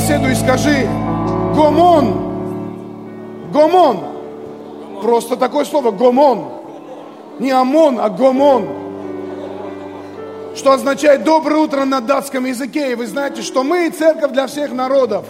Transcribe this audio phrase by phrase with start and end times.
[0.00, 0.88] соседу и скажи,
[1.54, 2.14] гомон,
[3.52, 4.00] гомон.
[5.00, 6.46] Просто такое слово, гомон.
[7.38, 8.66] Не ОМОН, а гомон.
[10.56, 12.90] Что означает доброе утро на датском языке.
[12.90, 15.26] И вы знаете, что мы церковь для всех народов.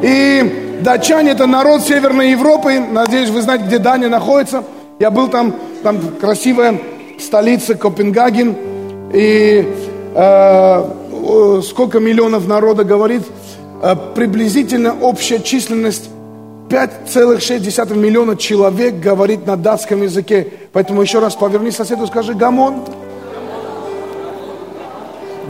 [0.00, 2.78] И датчане это народ Северной Европы.
[2.78, 4.64] Надеюсь, вы знаете, где Дания находится.
[4.98, 6.80] Я был там, там красивая
[7.20, 8.56] столица Копенгаген.
[9.12, 9.68] И
[10.14, 13.24] э, сколько миллионов народа говорит,
[14.14, 16.08] приблизительно общая численность
[16.68, 20.48] 5,6 миллиона человек говорит на датском языке.
[20.72, 22.82] Поэтому еще раз поверни соседу, скажи «Гамон».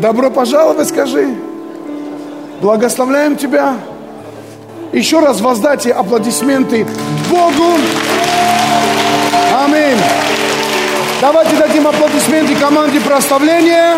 [0.01, 1.34] Добро пожаловать, скажи.
[2.61, 3.77] Благословляем тебя.
[4.92, 6.87] Еще раз воздайте аплодисменты
[7.30, 7.75] Богу.
[9.64, 9.98] Аминь.
[11.20, 13.97] Давайте дадим аплодисменты команде прославления.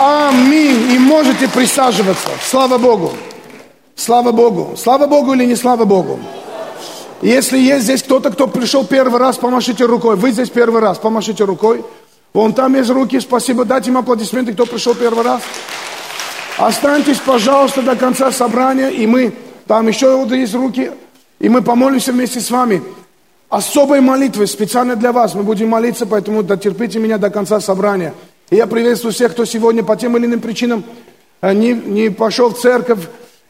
[0.00, 0.92] Аминь.
[0.92, 2.30] И можете присаживаться.
[2.42, 3.12] Слава Богу.
[3.94, 4.74] Слава Богу.
[4.76, 6.18] Слава Богу или не слава Богу?
[7.20, 10.16] Если есть здесь кто-то, кто пришел первый раз, помашите рукой.
[10.16, 11.84] Вы здесь первый раз, помашите рукой.
[12.32, 13.66] Вон там есть руки, спасибо.
[13.66, 15.42] Дайте им аплодисменты, кто пришел первый раз.
[16.56, 19.34] Останьтесь, пожалуйста, до конца собрания, и мы,
[19.66, 20.92] там еще вот есть руки,
[21.38, 22.82] и мы помолимся вместе с вами.
[23.50, 25.34] Особой молитвы специально для вас.
[25.34, 28.14] Мы будем молиться, поэтому дотерпите меня до конца собрания.
[28.50, 30.82] И я приветствую всех, кто сегодня по тем или иным причинам
[31.40, 32.98] э, не, не пошел в церковь,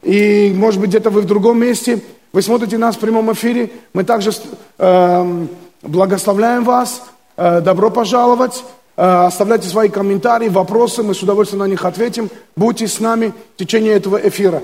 [0.02, 2.02] и, может быть, где-то вы в другом месте,
[2.34, 4.30] вы смотрите нас в прямом эфире, мы также
[4.76, 5.46] э,
[5.80, 7.02] благословляем вас,
[7.38, 8.62] э, добро пожаловать,
[8.98, 13.58] э, оставляйте свои комментарии, вопросы, мы с удовольствием на них ответим, будьте с нами в
[13.58, 14.62] течение этого эфира.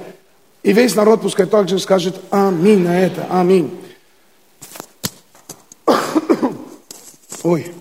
[0.63, 3.71] И весь народ пускай также скажет аминь на это, аминь.
[7.43, 7.73] Ой,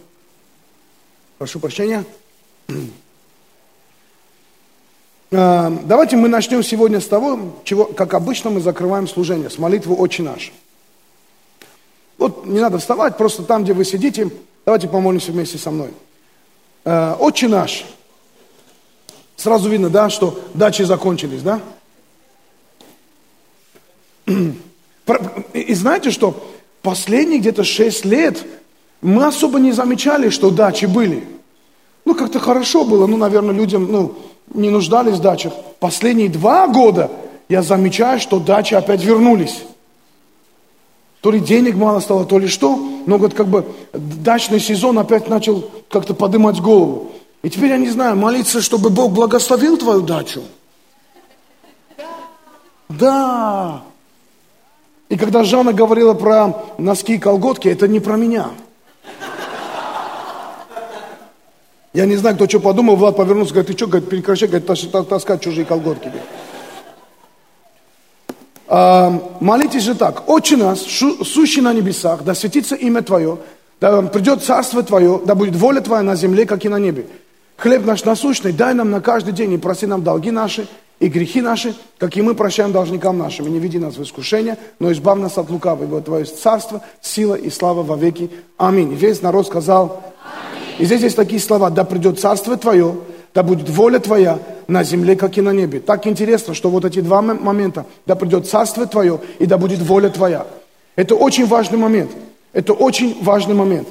[1.37, 2.05] прошу прощения.
[5.31, 9.95] А, давайте мы начнем сегодня с того, чего, как обычно мы закрываем служение, с молитвы
[9.95, 10.51] «Отче наш».
[12.17, 14.29] Вот не надо вставать, просто там, где вы сидите,
[14.65, 15.91] давайте помолимся вместе со мной.
[16.85, 17.85] А, «Отче наш».
[19.35, 21.59] Сразу видно, да, что дачи закончились, да?
[25.53, 26.51] И знаете что?
[26.81, 28.45] Последние где-то шесть лет
[29.01, 31.27] мы особо не замечали, что дачи были.
[32.05, 34.13] Ну, как-то хорошо было, ну, наверное, людям, ну,
[34.53, 35.53] не нуждались в дачах.
[35.79, 37.09] Последние два года
[37.49, 39.63] я замечаю, что дачи опять вернулись.
[41.21, 42.77] То ли денег мало стало, то ли что.
[43.07, 47.11] Но вот как бы дачный сезон опять начал как-то поднимать голову.
[47.41, 50.43] И теперь я не знаю, молиться, чтобы Бог благословил твою дачу.
[52.89, 53.81] Да.
[55.09, 58.51] И когда Жанна говорила про носки и колготки, это не про меня–
[61.95, 65.41] Я не знаю, кто что подумал, Влад повернулся, говорит, ты что, говорит, прекращай, говорит, таскать
[65.41, 66.11] чужие колготки.
[68.67, 73.37] А, молитесь же так, Отче нас, сущий на небесах, да светится имя Твое,
[73.79, 77.07] да придет царство Твое, да будет воля Твоя на земле, как и на небе.
[77.55, 80.67] Хлеб наш насущный дай нам на каждый день и проси нам долги наши
[80.99, 83.47] и грехи наши, как и мы прощаем должникам нашим.
[83.47, 86.01] И не веди нас в искушение, но избавь нас от лукавого.
[86.01, 88.29] Твое царство, сила и слава во веки.
[88.57, 88.93] Аминь.
[88.93, 90.03] Весь народ сказал
[90.77, 92.95] и здесь есть такие слова, да придет царство твое,
[93.33, 95.79] да будет воля твоя на земле, как и на небе.
[95.79, 100.09] Так интересно, что вот эти два момента, да придет царство твое и да будет воля
[100.09, 100.45] твоя.
[100.95, 102.11] Это очень важный момент.
[102.53, 103.87] Это очень важный момент.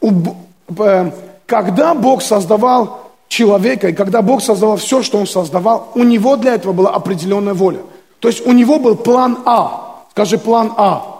[0.00, 1.10] Э,
[1.46, 6.54] когда Бог создавал человека, и когда Бог создавал все, что Он создавал, у Него для
[6.54, 7.80] этого была определенная воля.
[8.20, 10.04] То есть у Него был план А.
[10.10, 11.15] Скажи, план А.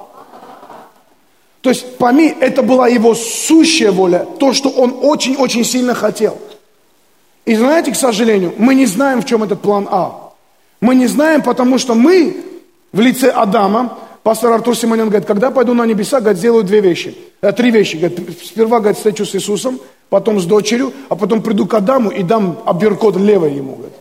[1.67, 6.39] То есть пойми, это была его сущая воля, то, что он очень-очень сильно хотел.
[7.45, 10.31] И знаете, к сожалению, мы не знаем, в чем этот план А.
[10.81, 12.37] Мы не знаем, потому что мы
[12.93, 17.19] в лице Адама, пастор Артур Симонян говорит, когда пойду на небеса, говорит, сделаю две вещи.
[17.41, 17.97] Э, три вещи.
[17.97, 22.23] Говорит, сперва, говорит, встречу с Иисусом, потом с дочерью, а потом приду к Адаму и
[22.23, 23.75] дам оберкот левой ему.
[23.75, 23.97] Говорит.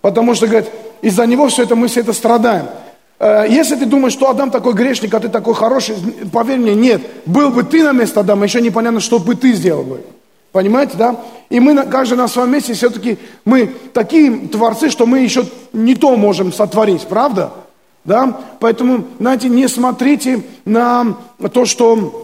[0.00, 0.70] Потому что, говорит,
[1.02, 2.66] из-за него все это, мы все это страдаем.
[3.18, 5.96] Э, если ты думаешь, что Адам такой грешник, а ты такой хороший,
[6.32, 7.02] поверь мне, нет.
[7.26, 10.04] Был бы ты на место Адама, еще непонятно, что бы ты сделал бы.
[10.52, 11.16] Понимаете, да?
[11.50, 16.14] И мы, каждый на своем месте, все-таки мы такие творцы, что мы еще не то
[16.16, 17.50] можем сотворить, правда?
[18.04, 18.40] Да?
[18.60, 21.16] Поэтому, знаете, не смотрите на
[21.52, 22.20] то, что...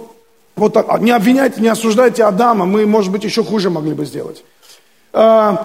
[0.56, 4.44] Вот не обвиняйте, не осуждайте Адама, мы, может быть, еще хуже могли бы сделать.
[5.12, 5.56] Э,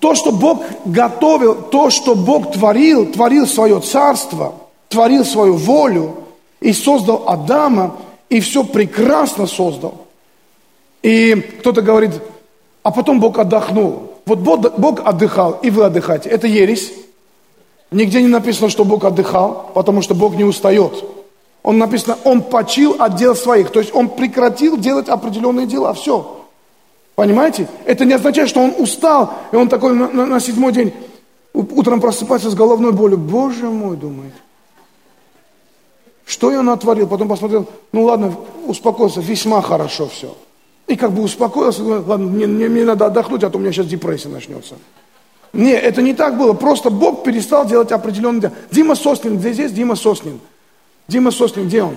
[0.00, 4.54] то, что Бог готовил, то, что Бог творил, творил свое царство,
[4.88, 6.14] творил свою волю
[6.60, 7.96] и создал Адама,
[8.28, 10.06] и все прекрасно создал.
[11.02, 12.12] И кто-то говорит,
[12.82, 14.12] а потом Бог отдохнул.
[14.24, 14.38] вот
[14.78, 16.30] Бог, отдыхал, и вы отдыхаете.
[16.30, 16.92] Это ересь.
[17.90, 21.04] Нигде не написано, что Бог отдыхал, потому что Бог не устает.
[21.62, 23.70] Он написано, он почил от дел своих.
[23.70, 25.92] То есть он прекратил делать определенные дела.
[25.92, 26.41] Все.
[27.14, 27.68] Понимаете?
[27.84, 30.92] Это не означает, что он устал, и он такой на, на, на седьмой день
[31.52, 33.18] утром просыпается с головной болью.
[33.18, 34.32] Боже мой, думает.
[36.24, 37.06] Что я натворил?
[37.06, 38.34] Потом посмотрел, ну ладно,
[38.66, 40.34] успокоился, весьма хорошо все.
[40.86, 43.86] И как бы успокоился, ладно, мне, мне, мне надо отдохнуть, а то у меня сейчас
[43.86, 44.76] депрессия начнется.
[45.52, 46.54] Не, это не так было.
[46.54, 48.52] Просто Бог перестал делать определенные дела.
[48.70, 50.40] Дима Соснин, где здесь Дима Соснин?
[51.08, 51.96] Дима Соснин, где он?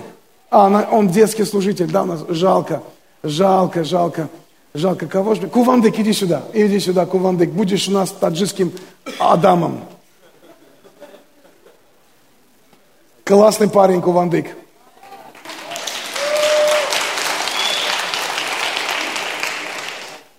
[0.50, 2.82] А, он детский служитель, да, у нас жалко,
[3.22, 4.28] жалко, жалко,
[4.78, 5.06] жалко.
[5.06, 5.48] Кого же?
[5.48, 7.50] Кувандык, иди сюда, иди сюда, Кувандык.
[7.50, 8.72] Будешь у нас таджикским
[9.18, 9.80] Адамом.
[13.24, 14.46] Классный парень, Кувандык.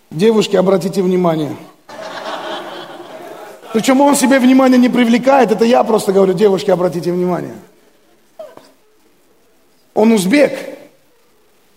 [0.10, 1.56] Девушки, обратите внимание.
[3.74, 7.56] Причем он себе внимание не привлекает, это я просто говорю, девушки, обратите внимание.
[9.94, 10.58] Он узбек,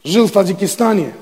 [0.04, 1.12] жил в Таджикистане,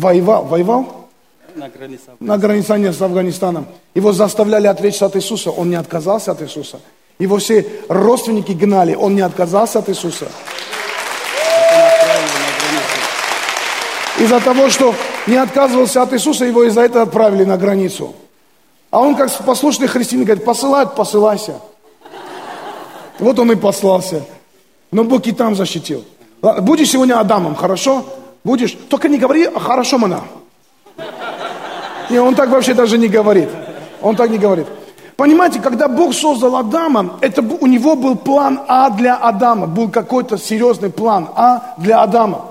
[0.00, 1.08] воевал, воевал?
[1.54, 2.10] На границе.
[2.20, 3.66] На границе с Афганистаном.
[3.94, 6.80] Его заставляли отречься от Иисуса, он не отказался от Иисуса.
[7.18, 10.28] Его все родственники гнали, он не отказался от Иисуса.
[14.18, 14.94] Из-за того, что
[15.26, 18.14] не отказывался от Иисуса, его из-за этого отправили на границу.
[18.90, 21.60] А он, как послушный христианин, говорит, посылают, посылайся.
[23.18, 24.24] Вот он и послался.
[24.90, 26.04] Но Бог и там защитил.
[26.42, 28.04] Будешь сегодня Адамом, хорошо?
[28.44, 28.72] Будешь?
[28.88, 30.24] Только не говори, хорошо, мана.
[32.10, 33.48] Не, он так вообще даже не говорит.
[34.02, 34.66] Он так не говорит.
[35.16, 39.66] Понимаете, когда Бог создал Адама, это у него был план А для Адама.
[39.66, 42.46] Был какой-то серьезный план А для Адама.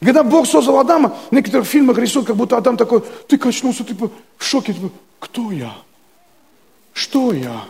[0.00, 3.94] Когда Бог создал Адама, в некоторых фильмах рисуют, как будто Адам такой, ты качнулся, ты
[3.94, 4.74] в шоке.
[5.18, 5.72] Кто я?
[6.94, 7.64] Что я?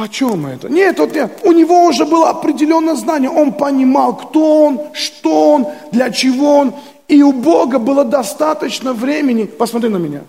[0.00, 0.68] О чем это?
[0.68, 1.40] Нет, вот нет.
[1.44, 3.28] У него уже было определенное знание.
[3.28, 6.74] Он понимал, кто он, что он, для чего он.
[7.06, 9.44] И у Бога было достаточно времени.
[9.44, 10.22] Посмотри на меня.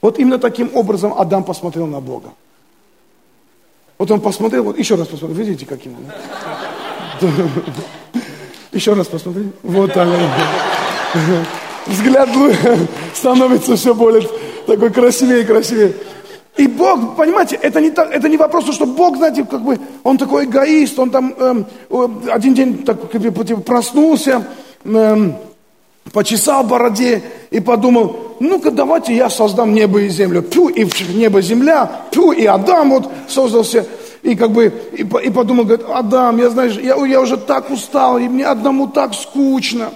[0.00, 2.30] Вот именно таким образом Адам посмотрел на Бога.
[3.98, 5.38] Вот он посмотрел, вот еще раз посмотрел.
[5.38, 7.30] Видите, каким он?
[8.72, 9.52] Еще раз посмотри.
[9.62, 10.08] Вот так.
[11.86, 12.28] Взгляд
[13.14, 14.28] становится все более
[14.66, 15.94] такой красивее и красивее.
[16.56, 20.18] И Бог, понимаете, это не, так, это не вопрос, что Бог, знаете, как бы, он
[20.18, 21.66] такой эгоист, он там эм,
[22.30, 23.32] один день так, как бы,
[23.62, 24.46] проснулся,
[24.84, 25.34] эм,
[26.12, 30.42] почесал бороде и подумал, ну-ка давайте я создам небо и землю.
[30.42, 33.86] Пю, и небо, земля, пю, и Адам вот создался.
[34.22, 38.18] И как бы, и, и подумал, говорит, Адам, я, знаешь, я, я уже так устал,
[38.18, 39.90] и мне одному так скучно.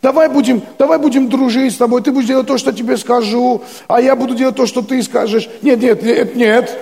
[0.00, 4.00] Давай будем, давай будем дружить с тобой, ты будешь делать то, что тебе скажу, а
[4.00, 5.48] я буду делать то, что ты скажешь.
[5.60, 6.78] Нет, нет, нет, нет.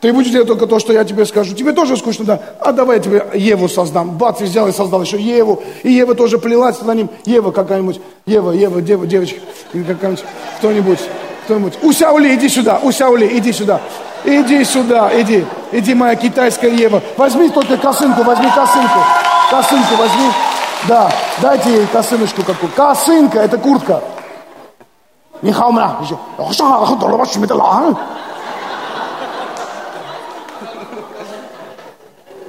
[0.00, 1.54] Ты будешь делать только то, что я тебе скажу.
[1.54, 2.40] Тебе тоже скучно, да?
[2.60, 4.16] А давай я тебе Еву создам.
[4.16, 5.62] Бац, и взял и создал еще Еву.
[5.82, 7.10] И Ева тоже плелась за ним.
[7.26, 8.00] Ева какая-нибудь.
[8.24, 9.40] Ева, Ева, дева, девочка.
[9.72, 10.24] Какая-нибудь.
[10.58, 10.98] Кто-нибудь.
[11.44, 11.78] Кто-нибудь.
[11.82, 12.80] Усяули, иди сюда.
[12.82, 13.80] Усяули, иди сюда.
[14.24, 15.44] Иди сюда, иди.
[15.72, 17.02] Иди, моя китайская Ева.
[17.18, 19.00] Возьми только косынку, возьми косынку.
[19.50, 20.30] Косынку возьми.
[20.88, 21.10] Да,
[21.42, 22.72] дайте ей косыночку какую.
[22.72, 24.02] Косынка, это куртка.
[25.42, 25.96] Не хаумя.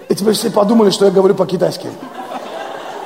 [0.09, 1.87] И теперь все подумали, что я говорю по-китайски.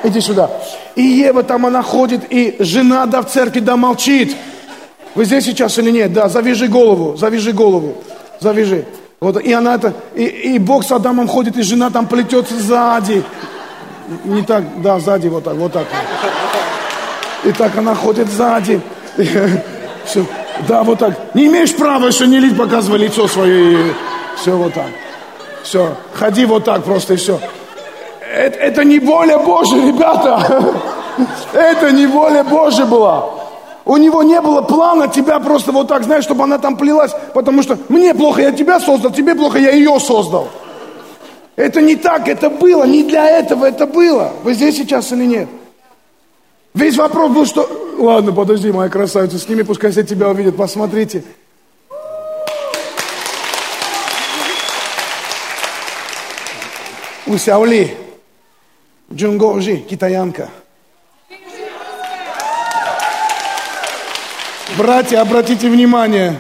[0.04, 0.50] Иди сюда.
[0.96, 4.36] И Ева там она ходит, и жена да в церкви да молчит.
[5.16, 6.14] Вы здесь сейчас или нет?
[6.14, 7.96] Да, завяжи голову, завяжи голову,
[8.40, 8.86] завяжи.
[9.20, 13.24] Вот, и она это, и, и Бог с Адамом ходит, и жена там плетется сзади.
[14.24, 15.88] Не так, да, сзади вот так, вот так.
[17.44, 18.82] И так она ходит сзади.
[20.06, 20.26] Все,
[20.68, 21.36] да, вот так.
[21.36, 23.94] Не имеешь права еще не лить, показывай лицо свое.
[24.38, 24.88] Все вот так.
[25.64, 27.40] Все, ходи вот так просто и все.
[28.22, 30.74] Это, это не воля Божья, ребята.
[31.54, 33.26] Это не воля Божья была.
[33.86, 37.64] У него не было плана тебя просто вот так, знаешь, чтобы она там плелась, потому
[37.64, 40.50] что мне плохо, я тебя создал, тебе плохо, я ее создал.
[41.56, 44.34] Это не так, это было, не для этого это было.
[44.44, 45.48] Вы здесь сейчас или нет?
[46.74, 47.96] Весь вопрос был, что...
[47.98, 51.24] Ладно, подожди, моя красавица, сними, пускай все тебя увидят, посмотрите.
[57.26, 57.96] Усяули,
[59.12, 60.50] Джунгожи, китаянка.
[64.78, 66.38] Братья, обратите внимание,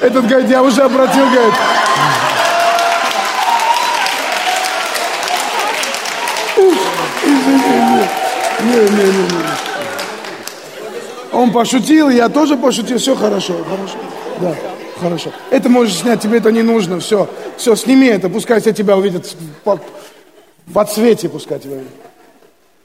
[0.00, 1.54] Этот говорит, я уже обратил, говорит.
[8.62, 9.66] Не, не, не, не.
[11.32, 13.98] Он пошутил, я тоже пошутил, все хорошо, хорошо.
[14.40, 14.54] Да,
[14.98, 15.30] хорошо.
[15.50, 17.28] Это можешь снять, тебе это не нужно, все.
[17.56, 19.78] Все, сними это, пускай все тебя увидят по,
[20.72, 21.92] по цвете, пускай тебя увидят.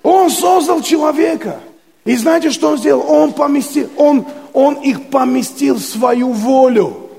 [0.03, 1.59] Он создал человека.
[2.03, 3.05] И знаете, что он сделал?
[3.09, 7.09] Он поместил, он, он их поместил в свою волю.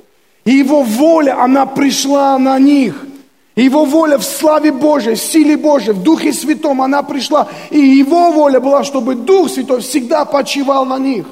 [0.45, 3.07] И его воля, она пришла на них.
[3.55, 7.49] И его воля в славе Божьей, в силе Божьей, в Духе Святом, она пришла.
[7.71, 11.27] И его воля была, чтобы Дух Святой всегда почивал на них.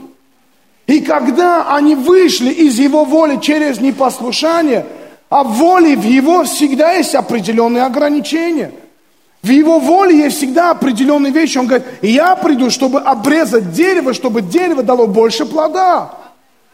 [0.87, 4.87] И когда они вышли из его воли через непослушание,
[5.31, 8.73] а в воле в его всегда есть определенные ограничения.
[9.43, 11.57] В его воле есть всегда определенные вещи.
[11.57, 16.11] Он говорит, я приду, чтобы обрезать дерево, чтобы дерево дало больше плода.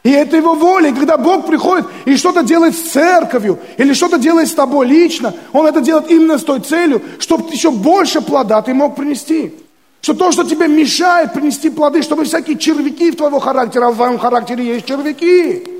[0.03, 0.91] И это его воля.
[0.91, 5.33] И когда Бог приходит и что-то делает с церковью, или что-то делает с тобой лично,
[5.53, 9.55] Он это делает именно с той целью, чтобы еще больше плода ты мог принести.
[10.01, 13.97] Что то, что тебе мешает принести плоды, чтобы всякие червяки в твоего характера, а в
[13.97, 15.76] твоем характере есть червяки.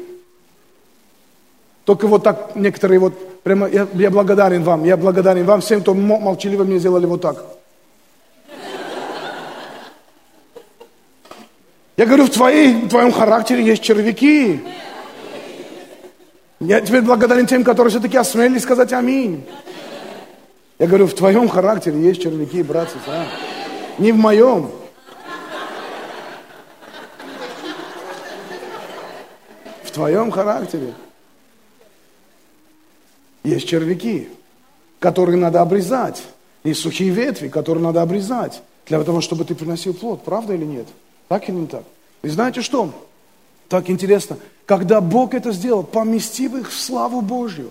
[1.87, 5.95] Только вот так некоторые вот, прямо, я, я благодарен вам, я благодарен вам всем, кто
[5.95, 7.45] молчаливо мне сделали вот так.
[11.97, 14.61] Я говорю, в, твоей, в твоем характере есть червяки.
[16.59, 19.47] Я теперь благодарен тем, которые все-таки осмелились сказать аминь.
[20.81, 22.97] Я говорю, в твоем характере есть червяки, братцы.
[23.07, 23.27] А?
[23.99, 24.73] Не в моем.
[29.85, 30.93] В твоем характере
[33.49, 34.29] есть червяки,
[34.99, 36.23] которые надо обрезать.
[36.65, 38.63] И сухие ветви, которые надо обрезать.
[38.87, 40.25] Для того, чтобы ты приносил плод.
[40.25, 40.87] Правда или нет?
[41.29, 41.85] Так или не так?
[42.23, 42.93] И знаете что?
[43.69, 47.71] Так интересно, когда Бог это сделал, поместив их в славу Божью,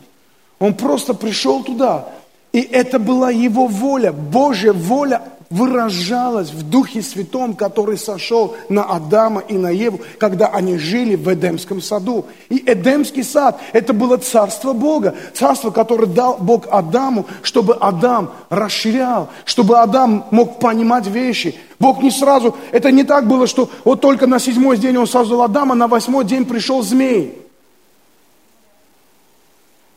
[0.59, 2.09] Он просто пришел туда,
[2.55, 9.41] и это была Его воля, Божья воля выражалась в Духе Святом, который сошел на Адама
[9.41, 12.27] и на Еву, когда они жили в Эдемском саду.
[12.47, 19.27] И Эдемский сад– это было царство Бога, царство, которое дал Бог Адаму, чтобы Адам расширял,
[19.43, 21.55] чтобы Адам мог понимать вещи.
[21.77, 25.41] Бог не сразу, это не так было, что вот только на седьмой день он создал
[25.41, 27.44] Адама, на восьмой день пришел змей.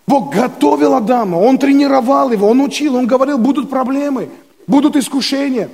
[0.08, 4.30] Бог готовил Адама, Он тренировал его, Он учил, Он говорил, будут проблемы,
[4.66, 5.68] будут искушения.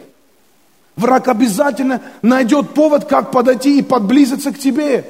[0.96, 5.04] Враг обязательно найдет повод, как подойти и подблизиться к тебе.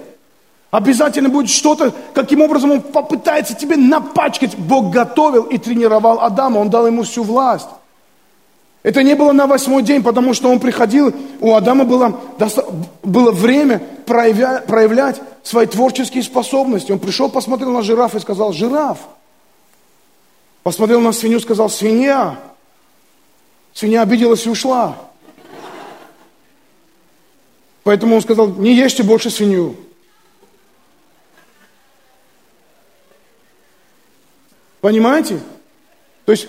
[0.70, 4.58] Обязательно будет что-то, каким образом он попытается тебе напачкать.
[4.58, 7.68] Бог готовил и тренировал Адама, он дал ему всю власть.
[8.84, 12.20] Это не было на восьмой день, потому что он приходил, у Адама было,
[13.02, 16.92] было время проявлять, проявлять свои творческие способности.
[16.92, 18.98] Он пришел, посмотрел на жираф и сказал, жираф.
[20.62, 22.38] Посмотрел на свинью, сказал, свинья.
[23.72, 24.96] Свинья обиделась и ушла.
[27.84, 29.76] Поэтому он сказал, не ешьте больше свинью.
[34.82, 35.40] Понимаете?
[36.26, 36.48] То есть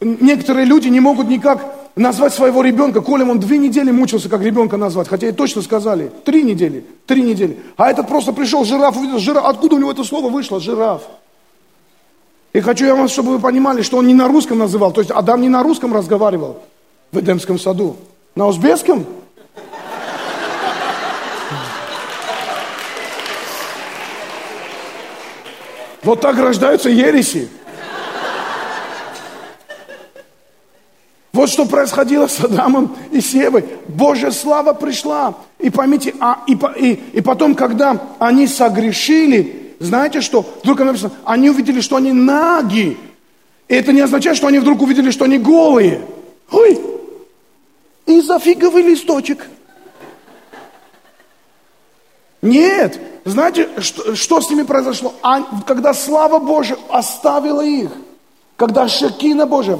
[0.00, 3.00] некоторые люди не могут никак назвать своего ребенка.
[3.00, 5.08] Колем он две недели мучился, как ребенка назвать.
[5.08, 6.10] Хотя и точно сказали.
[6.24, 6.84] Три недели.
[7.06, 7.58] Три недели.
[7.76, 9.44] А этот просто пришел, жираф, увидел жираф.
[9.44, 10.60] Откуда у него это слово вышло?
[10.60, 11.02] Жираф.
[12.52, 14.92] И хочу я вам, чтобы вы понимали, что он не на русском называл.
[14.92, 16.62] То есть Адам не на русском разговаривал
[17.12, 17.96] в Эдемском саду.
[18.34, 19.06] На узбекском?
[26.02, 27.48] Вот так рождаются ереси.
[31.40, 33.64] Вот что происходило с Адамом и Севой.
[33.88, 35.36] Божья слава пришла.
[35.58, 40.44] И поймите, а, и, и, и потом, когда они согрешили, знаете что?
[40.62, 42.98] Вдруг написано, они увидели, что они наги.
[43.68, 46.02] И это не означает, что они вдруг увидели, что они голые.
[46.50, 46.78] Ой,
[48.04, 49.46] и за фиговый листочек.
[52.42, 55.14] Нет, знаете, что, что с ними произошло?
[55.22, 57.92] А, когда слава Божия оставила их,
[58.58, 59.78] когда Шакина Божия,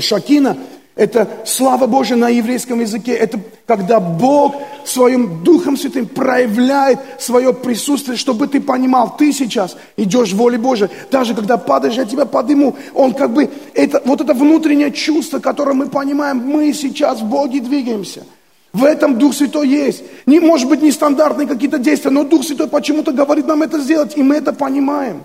[0.00, 0.56] Шакина
[0.96, 3.12] это слава Божья на еврейском языке.
[3.12, 4.54] Это когда Бог
[4.86, 10.88] своим Духом Святым проявляет свое присутствие, чтобы ты понимал, ты сейчас идешь в воле Божьей.
[11.10, 12.76] Даже когда падаешь, я тебя подыму.
[12.94, 17.60] Он как бы, это, вот это внутреннее чувство, которое мы понимаем, мы сейчас в Боге
[17.60, 18.24] двигаемся.
[18.72, 20.02] В этом Дух Святой есть.
[20.24, 24.22] Не, может быть, нестандартные какие-то действия, но Дух Святой почему-то говорит нам это сделать, и
[24.22, 25.24] мы это понимаем.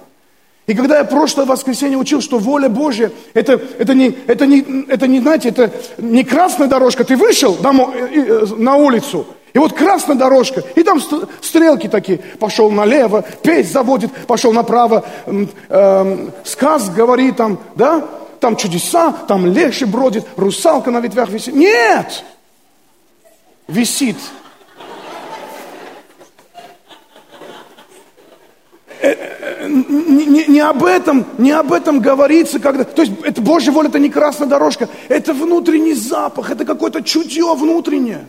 [0.71, 5.05] И когда я прошлое воскресенье учил, что воля Божья, это, это, не, это, не, это
[5.05, 7.93] не, знаете, это не красная дорожка, ты вышел домой,
[8.55, 11.01] на улицу, и вот красная дорожка, и там
[11.41, 18.07] стрелки такие, пошел налево, петь заводит, пошел направо, э, сказ говорит там, да,
[18.39, 21.53] там чудеса, там леший бродит, русалка на ветвях висит.
[21.53, 22.23] Нет!
[23.67, 24.15] висит.
[29.01, 29.40] Э,
[29.71, 33.99] не, не, об этом, не об этом говорится, когда, то есть это Божья воля, это
[33.99, 38.27] не красная дорожка, это внутренний запах, это какое-то чутье внутреннее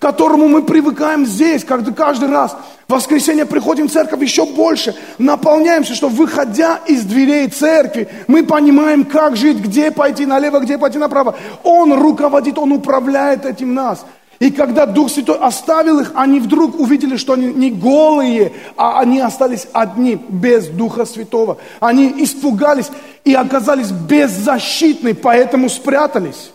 [0.00, 2.56] к которому мы привыкаем здесь, когда каждый раз
[2.88, 9.04] в воскресенье приходим в церковь еще больше, наполняемся, что выходя из дверей церкви, мы понимаем,
[9.04, 11.36] как жить, где пойти налево, где пойти направо.
[11.64, 14.06] Он руководит, Он управляет этим нас.
[14.40, 19.20] И когда Дух Святой оставил их, они вдруг увидели, что они не голые, а они
[19.20, 21.58] остались одни, без Духа Святого.
[21.78, 22.90] Они испугались
[23.22, 26.52] и оказались беззащитны, поэтому спрятались.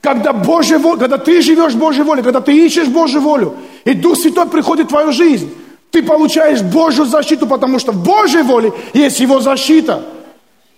[0.00, 3.54] Когда, Божья когда ты живешь Божьей волей, когда ты ищешь Божью волю,
[3.84, 5.54] и Дух Святой приходит в твою жизнь,
[5.92, 10.02] ты получаешь Божью защиту, потому что в Божьей воле есть Его защита.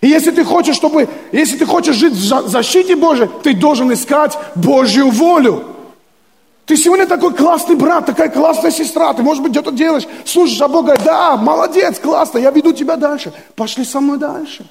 [0.01, 4.37] И если ты хочешь, чтобы, если ты хочешь жить в защите Божьей, ты должен искать
[4.53, 5.73] Божью волю.
[6.67, 10.67] Ты сегодня такой классный брат, такая классная сестра, ты, может быть, где-то делаешь, слушаешь, а
[10.67, 13.31] Бог говорит, да, молодец, классно, я веду тебя дальше.
[13.55, 14.65] Пошли со мной дальше.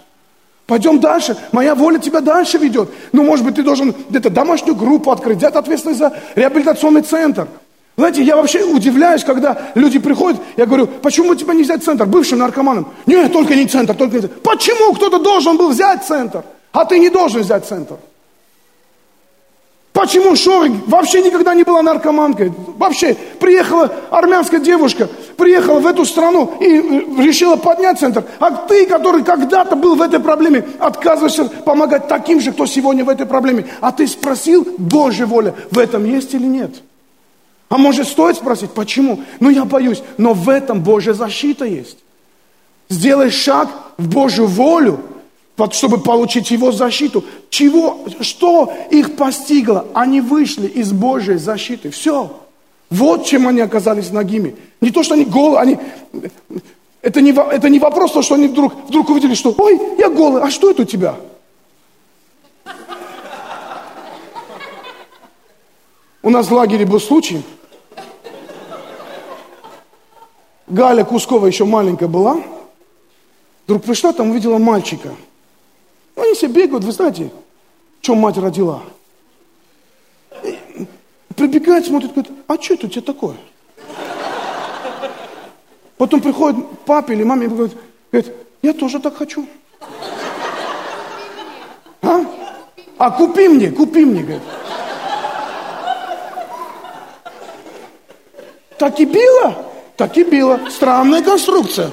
[0.67, 1.39] Пойдем дальше.
[1.53, 2.91] Моя воля тебя дальше ведет.
[3.13, 7.49] Ну, может быть, ты должен где-то домашнюю группу открыть, взять ответственность за реабилитационный центр.
[7.97, 12.41] Знаете, я вообще удивляюсь, когда люди приходят, я говорю, почему тебя не взять центр, бывшим
[12.41, 12.93] наркоманам?
[13.07, 14.37] Нет, только не центр, только не центр.
[14.41, 17.97] Почему кто-то должен был взять центр, а ты не должен взять центр?
[19.97, 22.53] Почему Шорик вообще никогда не была наркоманкой?
[22.77, 28.23] Вообще, приехала армянская девушка, приехала в эту страну и э, решила поднять центр.
[28.39, 33.09] А ты, который когда-то был в этой проблеме, отказываешься помогать таким же, кто сегодня в
[33.09, 33.69] этой проблеме.
[33.81, 36.73] А ты спросил, Божья воля в этом есть или нет?
[37.71, 39.23] А может стоит спросить, почему?
[39.41, 41.97] Ну я боюсь, но в этом Божья защита есть.
[42.91, 45.01] Сделай шаг в Божью волю–
[45.73, 47.25] чтобы получить его защиту.
[47.49, 49.87] Чего, что их постигло?
[49.95, 51.91] Они вышли из Божьей защиты.
[51.91, 52.41] Все.
[52.91, 54.55] Вот чем они оказались ногими.
[54.81, 55.79] Не то, что они голые, они...
[57.01, 60.43] Это не, это не вопрос, то, что они вдруг, вдруг увидели, что «Ой, я голый,
[60.43, 61.15] а что это у тебя?»
[66.23, 67.43] У нас в лагере был случай.
[70.67, 72.43] Галя Кускова еще маленькая была.
[73.67, 75.11] Вдруг пришла, там увидела мальчика–
[76.17, 77.31] ну, они все бегают, вы знаете,
[78.01, 78.83] что мать родила.
[80.43, 80.59] И
[81.35, 83.37] прибегает, смотрит, говорит, а что это у тебя такое?
[85.99, 87.77] Потом приходит папе или маме и говорит,
[88.11, 89.47] говорит, я тоже так хочу.
[92.03, 92.25] А?
[92.99, 94.43] А купи мне, купи мне, говорит.
[98.79, 99.67] Так и било?
[99.97, 100.61] Так и било.
[100.71, 101.91] Странная конструкция.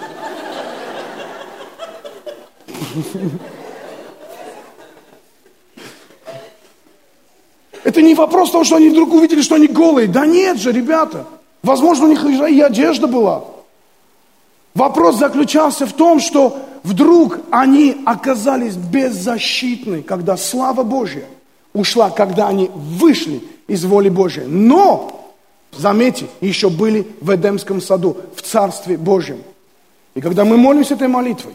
[7.93, 10.07] Это не вопрос того, что они вдруг увидели, что они голые.
[10.07, 11.27] Да нет же, ребята.
[11.61, 13.43] Возможно, у них и одежда была.
[14.73, 21.25] Вопрос заключался в том, что вдруг они оказались беззащитны, когда слава Божья
[21.71, 24.47] ушла, когда они вышли из воли Божьей.
[24.47, 25.31] Но,
[25.71, 29.43] заметьте, еще были в Эдемском саду, в Царстве Божьем.
[30.15, 31.53] И когда мы молимся этой молитвой,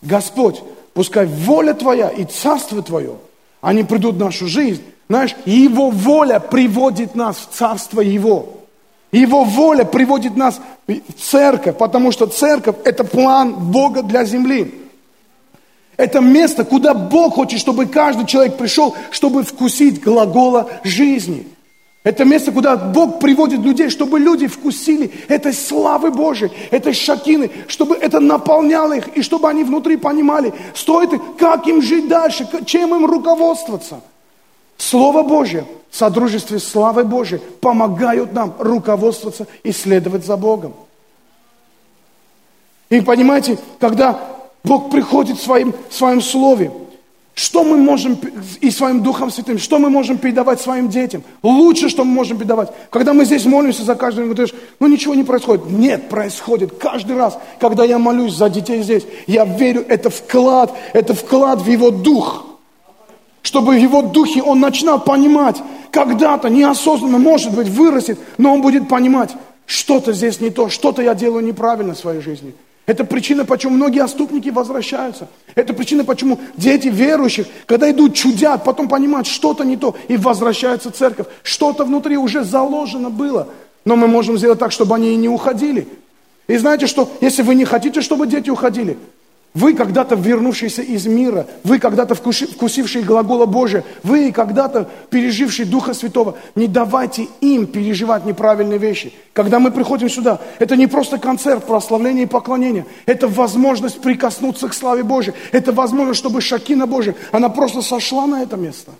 [0.00, 0.62] Господь,
[0.94, 3.16] пускай воля Твоя и Царство Твое,
[3.60, 8.48] они придут в нашу жизнь, знаешь, Его воля приводит нас в Царство Его.
[9.12, 14.74] Его воля приводит нас в церковь, потому что церковь– это план Бога для земли.
[15.96, 21.46] Это место, куда Бог хочет, чтобы каждый человек пришел, чтобы вкусить глагола жизни.
[22.02, 27.94] Это место, куда Бог приводит людей, чтобы люди вкусили этой славы Божией, этой шакины, чтобы
[27.94, 33.06] это наполняло их, и чтобы они внутри понимали, стоит, как им жить дальше, чем им
[33.06, 34.00] руководствоваться–
[34.76, 40.74] Слово Божье в содружестве с славой Божьей помогают нам руководствоваться и следовать за Богом.
[42.90, 44.18] И понимаете, когда
[44.64, 46.72] Бог приходит в своим, в своем Слове,
[47.34, 48.18] что мы можем,
[48.60, 51.22] и своим Духом Святым, что мы можем передавать своим детям?
[51.42, 52.72] Лучше, что мы можем передавать.
[52.90, 55.68] Когда мы здесь молимся за каждого, говоришь, ну ничего не происходит.
[55.70, 56.78] Нет, происходит.
[56.78, 61.68] Каждый раз, когда я молюсь за детей здесь, я верю, это вклад, это вклад в
[61.68, 62.46] его Дух
[63.54, 65.62] чтобы в его духе он начинал понимать,
[65.92, 69.30] когда-то неосознанно, может быть, вырастет, но он будет понимать,
[69.64, 72.52] что-то здесь не то, что-то я делаю неправильно в своей жизни.
[72.86, 75.28] Это причина, почему многие отступники возвращаются.
[75.54, 80.90] Это причина, почему дети верующих, когда идут чудят, потом понимают, что-то не то, и возвращаются
[80.90, 81.28] в церковь.
[81.44, 83.46] Что-то внутри уже заложено было.
[83.84, 85.86] Но мы можем сделать так, чтобы они и не уходили.
[86.48, 88.98] И знаете что, если вы не хотите, чтобы дети уходили,
[89.54, 96.36] Вы когда-то вернувшиеся из мира, вы когда-то вкусившие глагола Божия, вы когда-то пережившие Духа Святого,
[96.56, 99.12] не давайте им переживать неправильные вещи.
[99.32, 104.74] Когда мы приходим сюда, это не просто концерт прославления и поклонения, это возможность прикоснуться к
[104.74, 108.90] славе Божией, это возможность, чтобы Шакина Божия, она просто сошла на это место.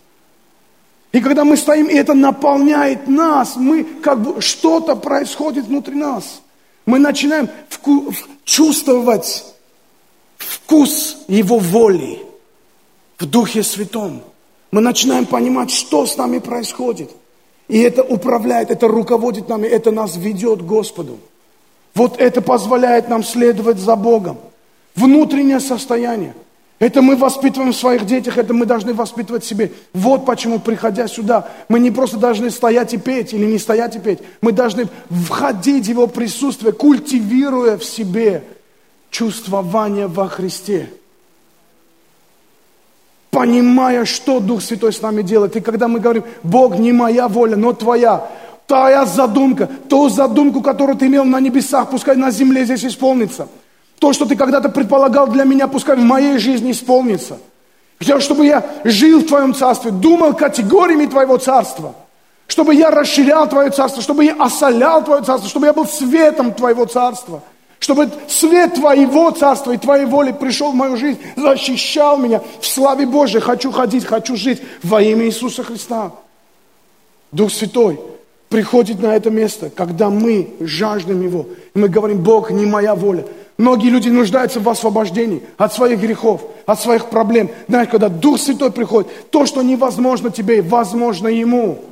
[1.10, 6.42] И когда мы стоим, и это наполняет нас, мы как бы что-то происходит внутри нас.
[6.86, 8.14] Мы начинаем вку-
[8.44, 9.53] чувствовать
[10.44, 12.20] вкус Его воли
[13.18, 14.22] в Духе Святом.
[14.70, 17.10] Мы начинаем понимать, что с нами происходит.
[17.68, 21.18] И это управляет, это руководит нами, это нас ведет к Господу.
[21.94, 24.38] Вот это позволяет нам следовать за Богом.
[24.94, 26.34] Внутреннее состояние.
[26.80, 29.70] Это мы воспитываем в своих детях, это мы должны воспитывать себе.
[29.92, 34.00] Вот почему, приходя сюда, мы не просто должны стоять и петь или не стоять и
[34.00, 34.18] петь.
[34.40, 38.42] Мы должны входить в Его присутствие, культивируя в себе
[39.14, 40.90] чувствование во Христе.
[43.30, 45.54] Понимая, что Дух Святой с нами делает.
[45.54, 48.28] И когда мы говорим, Бог, не моя воля, но Твоя.
[48.66, 53.46] Твоя задумка, ту задумку, которую ты имел на небесах, пускай на земле здесь исполнится.
[54.00, 57.38] То, что ты когда-то предполагал для меня, пускай в моей жизни исполнится.
[57.98, 61.94] Хотел, чтобы я жил в Твоем Царстве, думал категориями Твоего Царства.
[62.46, 66.86] Чтобы я расширял Твое Царство, чтобы я осолял Твое Царство, чтобы я был светом Твоего
[66.86, 67.42] Царства–
[67.84, 73.04] чтобы свет Твоего Царства и Твоей воли пришел в мою жизнь, защищал меня в славе
[73.04, 73.40] Божьей.
[73.40, 76.12] Хочу ходить, хочу жить во имя Иисуса Христа.
[77.30, 78.00] Дух Святой
[78.48, 81.44] приходит на это место, когда мы жаждем Его.
[81.74, 83.26] И мы говорим, Бог, не моя воля.
[83.58, 87.50] Многие люди нуждаются в освобождении от своих грехов, от своих проблем.
[87.68, 91.84] Знаешь, когда Дух Святой приходит, то, что невозможно тебе, возможно Ему.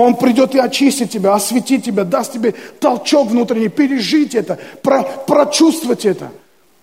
[0.00, 6.06] Он придет и очистит тебя, освятит тебя, даст тебе толчок внутренний, пережить это, про, прочувствовать
[6.06, 6.30] это.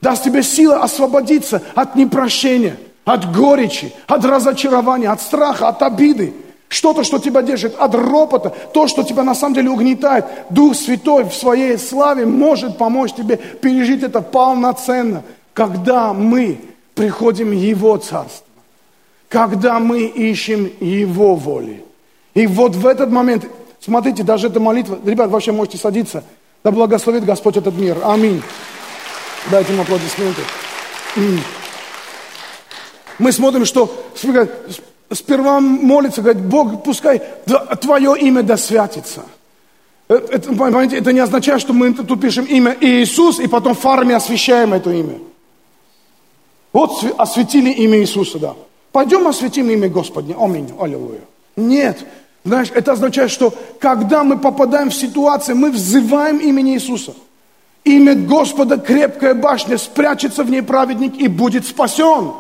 [0.01, 6.34] Даст тебе силы освободиться от непрощения, от горечи, от разочарования, от страха, от обиды.
[6.69, 10.25] Что-то, что тебя держит, от ропота, то, что тебя на самом деле угнетает.
[10.49, 16.60] Дух Святой в своей славе может помочь тебе пережить это полноценно, когда мы
[16.93, 18.45] приходим в Его Царство,
[19.30, 21.87] когда мы ищем Его воли.
[22.38, 23.47] И вот в этот момент,
[23.80, 26.23] смотрите, даже эта молитва, ребят, вообще можете садиться.
[26.63, 27.97] Да благословит Господь этот мир.
[28.04, 28.43] Аминь.
[29.50, 30.41] Дайте ему аплодисменты.
[33.17, 33.91] Мы смотрим, что
[35.12, 37.23] сперва молится, говорит, Бог, пускай
[37.82, 39.23] Твое имя да святится.
[40.08, 43.80] Э, это, понимаете, это не означает, что мы тут пишем имя Иисус, и потом в
[43.80, 45.17] фарме освящаем это имя.
[46.71, 48.54] Вот осветили имя Иисуса, да.
[48.91, 50.36] Пойдем осветим имя Господне.
[50.39, 50.71] Аминь.
[50.80, 51.21] Аллилуйя.
[51.58, 52.06] Нет.
[52.47, 57.13] Знаешь, это означает, что когда мы попадаем в ситуацию, мы взываем имени Иисуса.
[57.83, 62.31] Имя Господа крепкая башня, спрячется в ней праведник и будет спасен.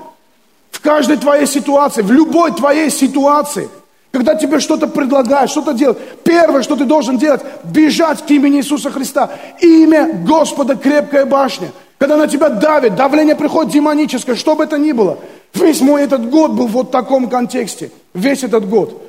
[0.71, 3.67] В каждой твоей ситуации, в любой твоей ситуации,
[4.13, 8.89] когда тебе что-то предлагают, что-то делать, первое, что ты должен делать, бежать к имени Иисуса
[8.89, 9.29] Христа.
[9.59, 11.73] Имя Господа крепкая башня.
[11.97, 15.17] Когда на тебя давит, давление приходит демоническое, что бы это ни было.
[15.53, 17.91] Весь мой этот год был вот в таком контексте.
[18.13, 19.03] Весь этот год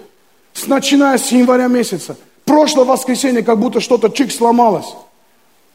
[0.66, 2.16] начиная с января месяца.
[2.44, 4.94] Прошлое воскресенье как будто что-то чик сломалось.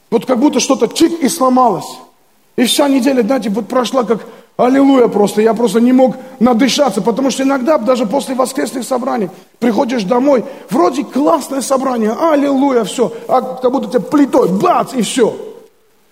[0.10, 1.88] Вот как будто что-то чик и сломалось.
[2.56, 4.26] И вся неделя, знаете, вот прошла как
[4.58, 5.41] аллилуйя просто.
[5.41, 11.04] Я просто не мог надышаться, потому что иногда даже после воскресных собраний приходишь домой, вроде
[11.04, 15.36] классное собрание, аллилуйя, все, а как будто тебе плитой, бац, и все.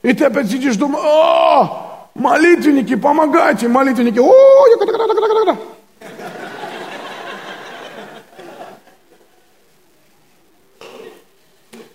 [0.01, 4.67] И ты опять сидишь, думаешь, о, молитвенники, помогайте, молитвенники, о,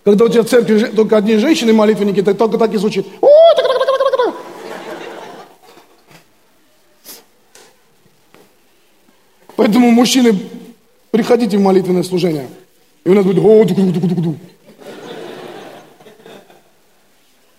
[0.07, 3.05] Когда у тебя в церкви только одни женщины молитвенники, так только так и звучит.
[9.57, 10.39] Поэтому мужчины,
[11.11, 12.47] приходите в молитвенное служение.
[13.05, 14.37] И у нас будет.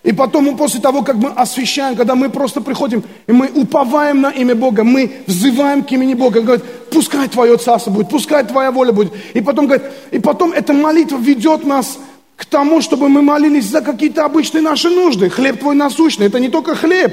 [0.04, 4.30] И потом, после того, как мы освящаем, когда мы просто приходим, и мы уповаем на
[4.30, 8.92] имя Бога, мы взываем к имени Бога, говорит, пускай Твое царство будет, пускай Твоя воля
[8.92, 9.12] будет.
[9.34, 11.98] И потом, говорит, и потом эта молитва ведет нас
[12.38, 15.28] к тому, чтобы мы молились за какие-то обычные наши нужды.
[15.28, 17.12] Хлеб твой насущный, это не только хлеб.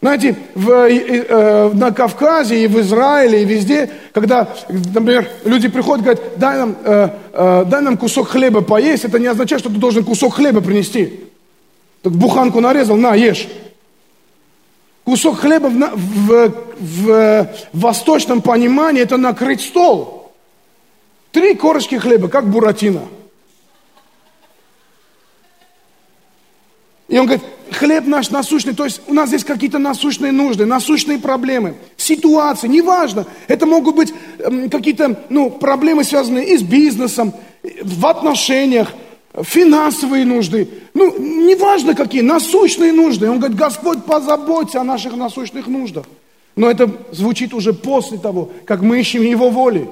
[0.00, 6.38] Знаете, в, э, на Кавказе и в Израиле, и везде, когда, например, люди приходят, говорят,
[6.38, 10.04] дай нам, э, э, дай нам кусок хлеба поесть, это не означает, что ты должен
[10.04, 11.20] кусок хлеба принести.
[12.02, 13.48] Так буханку нарезал, на, ешь.
[15.04, 20.32] Кусок хлеба в, в, в, в восточном понимании это накрыть стол.
[21.32, 23.02] Три корочки хлеба, как буратино.
[27.12, 31.18] И он говорит, хлеб наш насущный, то есть у нас здесь какие-то насущные нужды, насущные
[31.18, 33.26] проблемы, ситуации, неважно.
[33.48, 37.34] Это могут быть эм, какие-то ну, проблемы, связанные и с бизнесом,
[37.82, 38.94] в отношениях,
[39.42, 40.70] финансовые нужды.
[40.94, 43.28] Ну, неважно какие, насущные нужды.
[43.28, 46.06] Он говорит, Господь, позаботься о наших насущных нуждах.
[46.56, 49.86] Но это звучит уже после того, как мы ищем Его воли.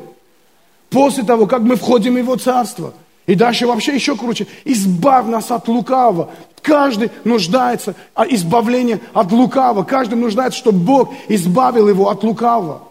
[0.89, 2.95] После того, как мы входим в Его Царство.
[3.27, 4.47] И дальше вообще еще круче.
[4.65, 6.31] Избавь нас от лукавого.
[6.63, 7.95] Каждый нуждается
[8.29, 9.85] избавления от лукавого.
[9.85, 12.83] Каждый нуждается, чтобы Бог избавил его от лукавого.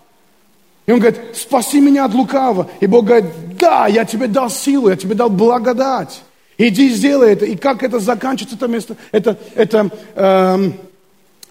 [0.85, 2.67] И он говорит, спаси меня от лукавого.
[2.79, 6.21] И Бог говорит, да, я тебе дал силу, я тебе дал благодать.
[6.57, 7.45] Иди сделай это.
[7.45, 10.73] И как это заканчивается, это место, это, это, эм,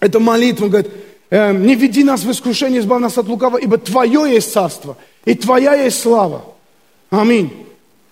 [0.01, 0.65] это молитва.
[0.65, 0.91] Он говорит,
[1.29, 5.33] эм, не веди нас в искушение, избавь нас от лукавого, ибо Твое есть царство, и
[5.35, 6.43] Твоя есть слава.
[7.09, 7.68] Аминь.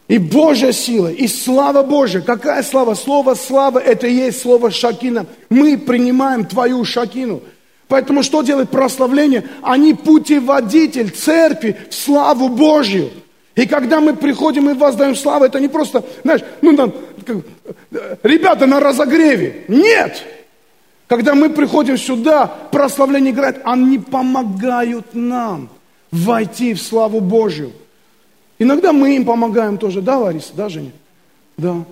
[0.08, 2.22] И Божья сила, и слава Божья.
[2.22, 2.93] Какая слава?
[2.93, 5.26] Слово слава– это и есть слово шакина.
[5.50, 7.41] Мы принимаем твою шакину.
[7.89, 9.43] Поэтому что делает прославление?
[9.62, 13.10] Они путеводитель церкви в славу Божью.
[13.56, 16.93] И когда мы приходим и воздаем славу, это не просто, знаешь, ну там,
[17.26, 17.38] как,
[18.24, 19.65] ребята на разогреве.
[19.67, 20.24] Нет!
[21.08, 25.70] Когда мы приходим сюда, прославление играет, они помогают нам
[26.12, 27.72] войти в славу Божью.
[28.60, 30.91] Иногда мы им помогаем тоже, да, Лариса, да, Женя?
[31.58, 31.86] Да.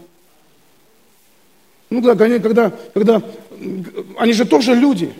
[1.89, 3.21] Ну да, когда, когда
[4.17, 5.11] они же тоже люди.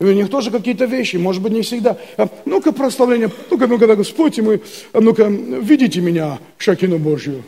[0.00, 1.98] У них тоже какие-то вещи, может быть, не всегда.
[2.16, 4.60] А, ну-ка, прославление, ну-ка, ну-ка, Господь, мы,
[4.92, 7.42] а ну-ка, видите меня, Шакину Божью.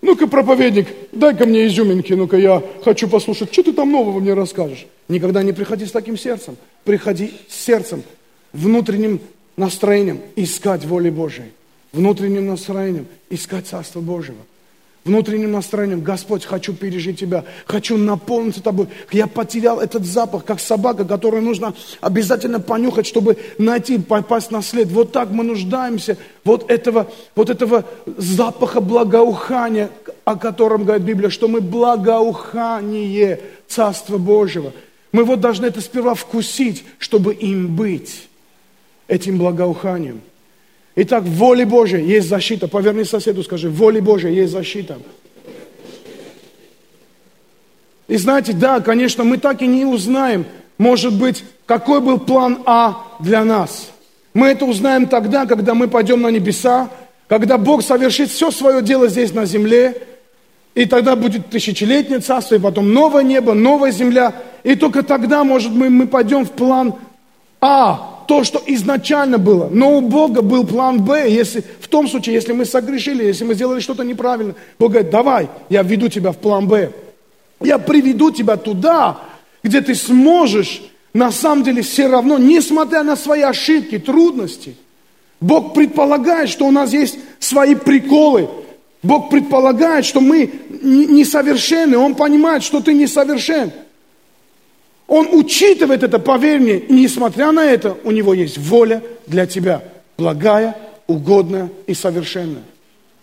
[0.00, 4.86] Ну-ка, проповедник, дай-ка мне изюминки, ну-ка, я хочу послушать, что ты там нового мне расскажешь.
[5.08, 6.56] Никогда не приходи с таким сердцем.
[6.84, 8.02] Приходи с сердцем,
[8.54, 9.20] внутренним
[9.56, 11.50] настроением, искать воли Божией
[11.92, 14.38] внутренним настроением искать Царство Божьего.
[15.04, 18.88] Внутренним настроением, Господь, хочу пережить Тебя, хочу наполниться Тобой.
[19.10, 21.72] Я потерял этот запах, как собака, которую нужно
[22.02, 24.88] обязательно понюхать, чтобы найти, попасть на след.
[24.88, 27.86] Вот так мы нуждаемся вот этого, вот этого
[28.18, 29.88] запаха благоухания,
[30.26, 34.74] о котором говорит Библия, что мы благоухание Царства Божьего.
[35.12, 38.28] Мы вот должны это сперва вкусить, чтобы им быть,
[39.06, 40.20] этим благоуханием.
[41.00, 42.66] Итак, в воле Божьей есть защита.
[42.66, 44.98] Поверни соседу, скажи, в воле Божьей есть защита.
[48.08, 50.44] И знаете, да, конечно, мы так и не узнаем,
[50.76, 53.92] может быть, какой был план А для нас.
[54.34, 56.90] Мы это узнаем тогда, когда мы пойдем на небеса,
[57.28, 60.02] когда Бог совершит все свое дело здесь на земле,
[60.74, 64.34] и тогда будет тысячелетнее царство, и потом новое небо, новая земля.
[64.64, 66.94] И только тогда, может, мы, мы пойдем в план
[67.60, 69.70] А, то, что изначально было.
[69.72, 73.54] Но у Бога был план Б, если, в том случае, если мы согрешили, если мы
[73.54, 74.54] сделали что-то неправильно.
[74.78, 76.92] Бог говорит, давай, я введу тебя в план Б.
[77.62, 79.18] Я приведу тебя туда,
[79.64, 80.82] где ты сможешь,
[81.14, 84.76] на самом деле, все равно, несмотря на свои ошибки, трудности,
[85.40, 88.50] Бог предполагает, что у нас есть свои приколы.
[89.02, 91.96] Бог предполагает, что мы несовершенны.
[91.96, 93.72] Он понимает, что ты несовершен.
[95.08, 99.82] Он учитывает это, поверь мне, и несмотря на это, у него есть воля для тебя,
[100.18, 102.62] благая, угодная и совершенная.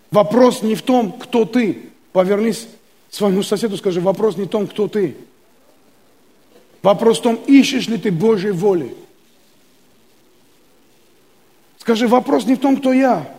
[0.10, 1.90] Вопрос не в том, кто ты.
[2.12, 2.68] Повернись
[3.12, 5.16] своему соседу, скажи, вопрос не в том, кто ты.
[6.82, 8.96] Вопрос в том, ищешь ли ты Божьей воли.
[11.78, 13.30] Скажи, вопрос не в том, кто я.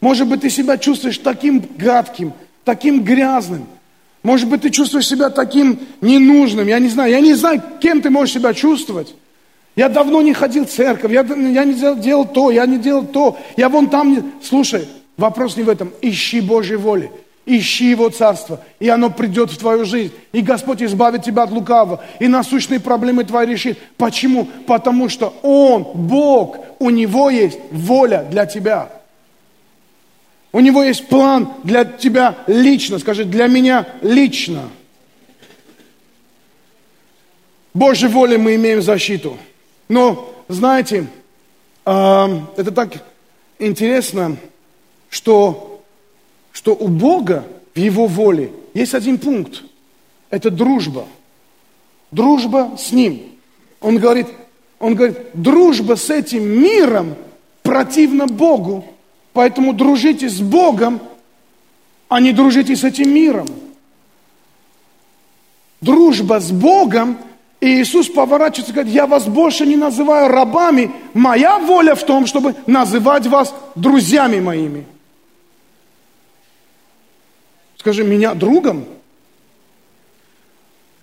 [0.00, 2.32] Может быть, ты себя чувствуешь таким гадким,
[2.64, 3.68] таким грязным–
[4.22, 6.66] может быть, ты чувствуешь себя таким ненужным.
[6.66, 7.10] Я не знаю.
[7.10, 9.14] Я не знаю, кем ты можешь себя чувствовать.
[9.76, 11.12] Я давно не ходил в церковь.
[11.12, 13.38] Я, я не делал, делал то, я не делал то.
[13.56, 14.22] Я вон там не...
[14.42, 15.92] Слушай, вопрос не в этом.
[16.02, 17.10] Ищи Божьей воли.
[17.48, 20.12] Ищи Его Царство, и оно придет в твою жизнь.
[20.32, 23.78] И Господь избавит тебя от лукавого, и насущные проблемы твои решит.
[23.96, 24.46] Почему?
[24.66, 28.90] Потому что Он, Бог, у Него есть воля для тебя.
[30.52, 32.98] У него есть план для тебя лично.
[32.98, 34.70] Скажи, для меня лично.
[37.74, 39.36] Божьей воле мы имеем защиту.
[39.88, 41.06] Но, знаете,
[41.84, 43.04] это так
[43.58, 44.36] интересно,
[45.10, 45.82] что,
[46.52, 49.62] что у Бога в Его воле есть один пункт.
[50.30, 51.06] Это дружба.
[52.10, 53.22] Дружба с Ним.
[53.80, 54.26] Он говорит,
[54.78, 57.14] он говорит, дружба с этим миром
[57.62, 58.84] противна Богу,
[59.32, 61.00] Поэтому дружите с Богом,
[62.08, 63.46] а не дружите с этим миром.
[65.80, 67.18] Дружба с Богом,
[67.60, 72.26] и Иисус поворачивается и говорит, я вас больше не называю рабами, моя воля в том,
[72.26, 74.86] чтобы называть вас друзьями моими.
[77.76, 78.84] Скажи, меня другом?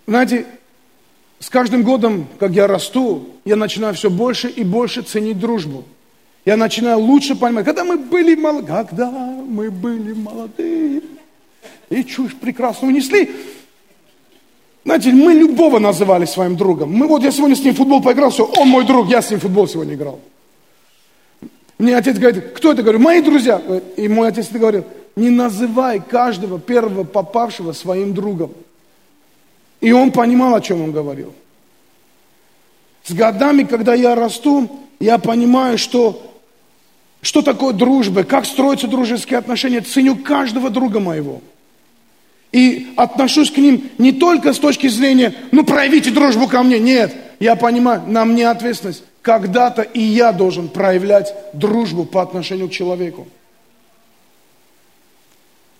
[0.07, 0.45] Знаете,
[1.39, 5.85] с каждым годом, как я расту, я начинаю все больше и больше ценить дружбу.
[6.45, 11.01] Я начинаю лучше понимать, когда мы были молодые, когда мы были молодые,
[11.89, 13.31] и чушь прекрасно унесли.
[14.83, 16.91] Знаете, мы любого называли своим другом.
[16.91, 19.31] Мы, вот я сегодня с ним в футбол поиграл, все, он мой друг, я с
[19.31, 20.19] ним в футбол сегодня играл.
[21.79, 22.83] Мне отец говорит, кто это?
[22.83, 23.61] Говорю, мои друзья.
[23.97, 28.53] И мой отец это говорил, не называй каждого первого попавшего своим другом.
[29.81, 31.33] И он понимал, о чем он говорил.
[33.03, 36.34] С годами, когда я расту, я понимаю, что,
[37.25, 39.81] что такое дружба, как строятся дружеские отношения.
[39.81, 41.41] Ценю каждого друга моего.
[42.51, 46.77] И отношусь к ним не только с точки зрения, ну проявите дружбу ко мне.
[46.77, 52.71] Нет, я понимаю, на мне ответственность когда-то и я должен проявлять дружбу по отношению к
[52.71, 53.27] человеку.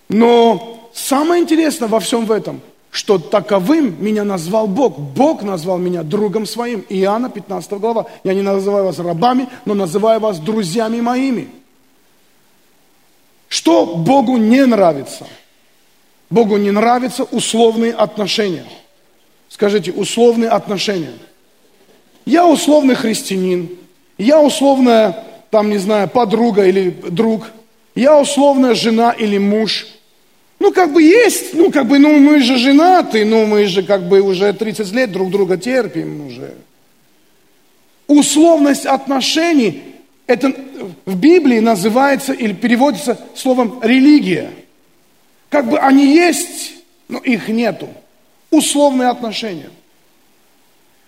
[0.08, 2.60] Но самое интересное во всем в этом,
[2.96, 4.98] что таковым меня назвал Бог.
[4.98, 6.84] Бог назвал меня другом своим.
[6.88, 8.06] Иоанна 15 глава.
[8.24, 11.48] Я не называю вас рабами, но называю вас друзьями моими.
[13.48, 15.26] Что Богу не нравится?
[16.30, 18.64] Богу не нравятся условные отношения.
[19.48, 21.12] Скажите, условные отношения–
[22.26, 23.70] я условный христианин,
[24.18, 27.46] я условная, там, не знаю, подруга или друг,
[27.94, 29.86] я условная жена или муж.
[30.58, 34.08] Ну, как бы есть, ну, как бы, ну, мы же женаты, ну, мы же как
[34.08, 36.54] бы уже 30 лет друг друга терпим уже.
[38.06, 39.82] Условность отношений,
[40.26, 40.54] это
[41.04, 44.50] в Библии называется или переводится словом религия.
[45.50, 46.74] Как бы они есть,
[47.08, 47.88] но их нету.
[48.50, 49.70] Условные отношения.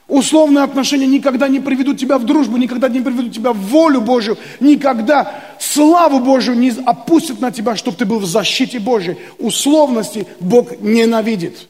[0.08, 4.38] Условные отношения никогда не приведут тебя в дружбу, никогда не приведут тебя в волю Божью,
[4.58, 9.18] никогда славу Божью не опустят на тебя, чтобы ты был в защите Божьей.
[9.38, 11.68] Условности Бог ненавидит.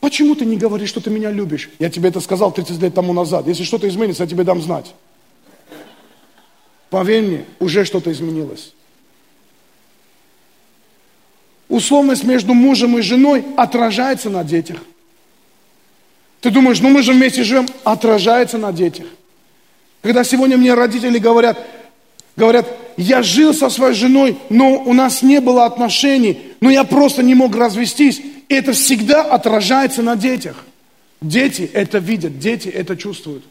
[0.00, 1.70] Почему ты не говоришь, что ты меня любишь?
[1.78, 3.46] Я тебе это сказал 30 лет тому назад.
[3.46, 4.94] Если что-то изменится, я тебе дам знать.
[6.90, 8.74] Поверь мне, уже что-то изменилось
[11.68, 14.78] условность между мужем и женой отражается на детях.
[16.40, 19.06] Ты думаешь, ну мы же вместе живем, отражается на детях.
[20.02, 21.58] Когда сегодня мне родители говорят,
[22.36, 27.22] говорят, я жил со своей женой, но у нас не было отношений, но я просто
[27.22, 28.20] не мог развестись.
[28.48, 30.64] Это всегда отражается на детях.
[31.20, 33.44] Дети это видят, дети это чувствуют.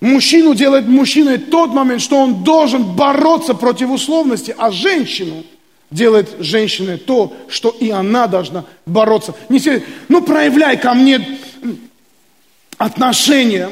[0.00, 5.44] Мужчину делает мужчиной тот момент, что он должен бороться против условности, а женщину
[5.90, 9.34] делает женщиной то, что и она должна бороться.
[9.50, 11.38] Не все, ну проявляй ко мне
[12.78, 13.68] отношения.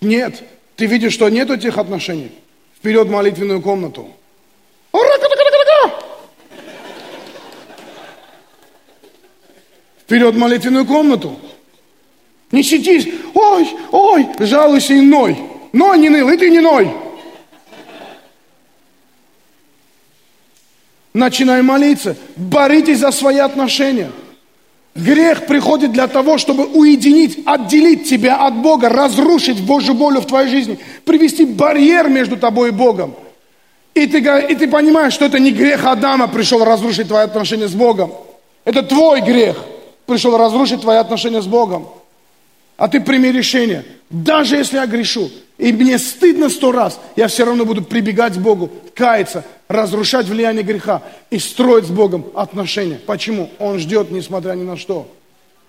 [0.00, 0.42] Нет,
[0.76, 2.30] ты видишь, что нет этих отношений.
[2.78, 4.08] Вперед в молитвенную комнату.
[10.04, 11.38] Вперед в молитвенную комнату.
[12.52, 15.36] Не сиди, ой, ой, жалуйся и ной.
[15.72, 16.90] Ной не ныл, и ты не ной.
[21.12, 22.16] Начинай молиться.
[22.36, 24.10] Боритесь за свои отношения.
[24.94, 30.48] Грех приходит для того, чтобы уединить, отделить тебя от Бога, разрушить Божью волю в твоей
[30.48, 33.14] жизни, привести барьер между тобой и Богом.
[33.94, 37.74] И ты, и ты понимаешь, что это не грех Адама пришел разрушить твои отношения с
[37.74, 38.12] Богом.
[38.64, 39.56] Это твой грех
[40.06, 41.88] пришел разрушить твои отношения с Богом.
[42.76, 43.84] А ты прими решение.
[44.10, 48.38] Даже если я грешу, и мне стыдно сто раз, я все равно буду прибегать к
[48.38, 53.00] Богу, каяться, разрушать влияние греха и строить с Богом отношения.
[53.06, 53.50] Почему?
[53.58, 55.10] Он ждет, несмотря ни на что.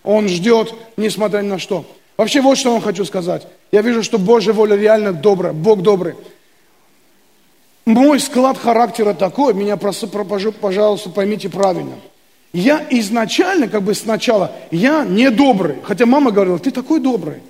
[0.03, 1.85] Он ждет, несмотря ни на что.
[2.17, 3.47] Вообще вот что вам хочу сказать.
[3.71, 6.15] Я вижу, что Божья воля реально добрая, Бог добрый.
[7.85, 11.93] Мой склад характера такой, меня, просто, пожалуйста, поймите правильно–
[12.57, 15.75] я изначально, как бы сначала, я не добрый.
[15.83, 17.43] Хотя мама говорила, ты такой добрый.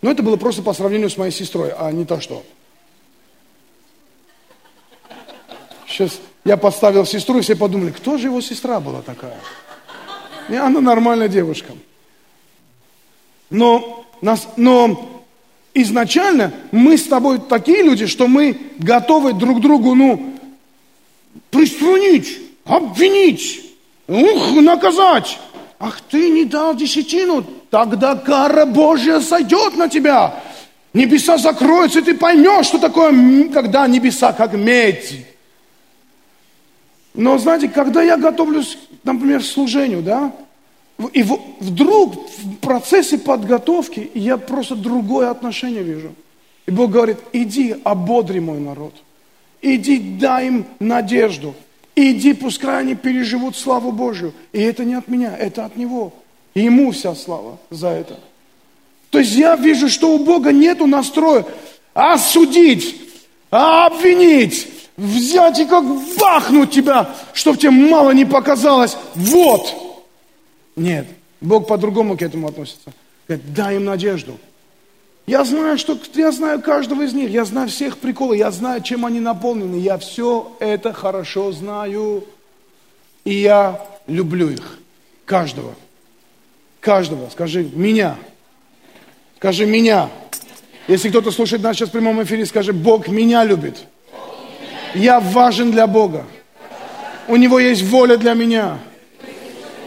[0.00, 2.44] Но это было просто по сравнению с моей сестрой, а не то что.
[5.88, 9.36] Сейчас я подставил сестру, и все подумали, кто же его сестра была такая?
[10.48, 11.72] И она нормальная девушка.
[13.50, 15.24] Но, нас, но
[15.74, 20.38] изначально мы с тобой такие люди, что мы готовы друг другу, ну,
[21.50, 23.63] приструнить, обвинить,
[24.06, 25.38] Ух, наказать!
[25.78, 30.42] Ах, ты не дал десятину, тогда кара Божья сойдет на тебя.
[30.92, 35.26] Небеса закроются, и ты поймешь, что такое, когда небеса как медь.
[37.14, 40.32] Но знаете, когда я готовлюсь, например, к служению, да,
[41.12, 41.22] и
[41.60, 46.14] вдруг в процессе подготовки я просто другое отношение вижу.
[46.66, 48.94] И Бог говорит, иди ободри мой народ.
[49.60, 51.54] Иди дай им надежду.
[51.96, 54.32] Иди, пускай они переживут славу Божию.
[54.52, 56.12] И это не от меня, это от Него.
[56.54, 58.18] И Ему вся слава за это.
[59.10, 61.46] То есть я вижу, что у Бога нету настроя
[61.92, 63.00] осудить,
[63.50, 64.66] обвинить,
[64.96, 65.84] взять и как
[66.18, 68.96] вахнуть тебя, чтобы тебе мало не показалось.
[69.14, 69.72] Вот.
[70.74, 71.06] Нет,
[71.40, 72.92] Бог по-другому к этому относится.
[73.28, 74.36] Говорит, дай им надежду.
[75.26, 79.06] Я знаю, что я знаю каждого из них, я знаю всех приколов, я знаю, чем
[79.06, 82.24] они наполнены, я все это хорошо знаю.
[83.24, 84.78] И я люблю их,
[85.24, 85.74] каждого.
[86.80, 88.16] Каждого, скажи, меня.
[89.38, 90.10] Скажи, меня.
[90.88, 93.86] Если кто-то слушает нас сейчас в прямом эфире, скажи, Бог меня любит.
[94.94, 96.26] Я важен для Бога.
[97.26, 98.78] У Него есть воля для меня.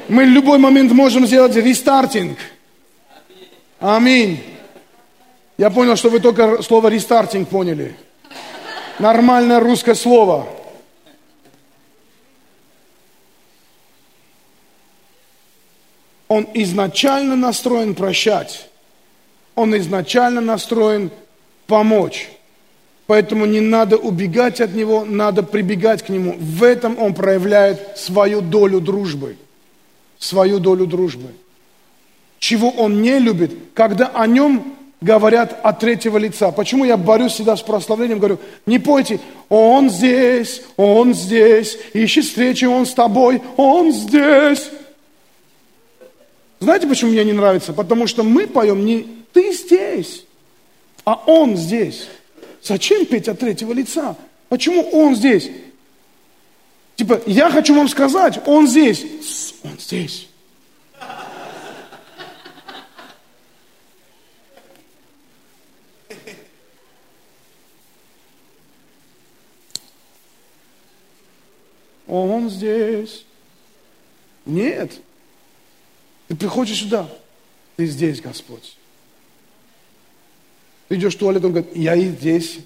[0.07, 2.39] Мы в любой момент можем сделать рестартинг.
[3.79, 4.56] Аминь.
[5.57, 7.95] Я понял, что вы только слово рестартинг поняли.
[8.99, 10.47] Нормальное русское слово.
[16.27, 18.69] Он изначально настроен прощать.
[19.55, 21.09] Он изначально настроен
[21.65, 22.29] помочь.
[23.07, 26.35] Поэтому не надо убегать от него, надо прибегать к нему.
[26.37, 29.37] В этом он проявляет свою долю дружбы.
[30.19, 31.31] Свою долю дружбы.
[32.37, 36.51] Чего он не любит, когда о нем говорят от третьего лица.
[36.51, 39.19] Почему я борюсь всегда с прославлением, говорю, не пойте,
[39.49, 44.69] он здесь, он здесь, ищи встречи, он с тобой, он здесь.
[46.59, 47.73] Знаете, почему мне не нравится?
[47.73, 50.25] Потому что мы поем не ты здесь,
[51.05, 52.07] а он здесь.
[52.63, 54.15] Зачем петь от третьего лица?
[54.49, 55.49] Почему он здесь?
[56.95, 59.05] Типа, я хочу вам сказать, он здесь.
[59.63, 60.26] Он здесь.
[72.07, 73.25] Он здесь.
[74.45, 74.99] Нет.
[76.27, 77.09] Ты приходишь сюда.
[77.75, 78.77] Ты здесь, Господь.
[80.87, 82.59] Ты идешь в туалет, он говорит, я и здесь.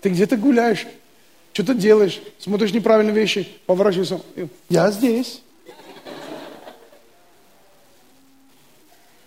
[0.00, 0.86] Ты где-то гуляешь,
[1.52, 4.20] что-то делаешь, смотришь неправильные вещи, поворачиваешься.
[4.68, 5.42] Я здесь.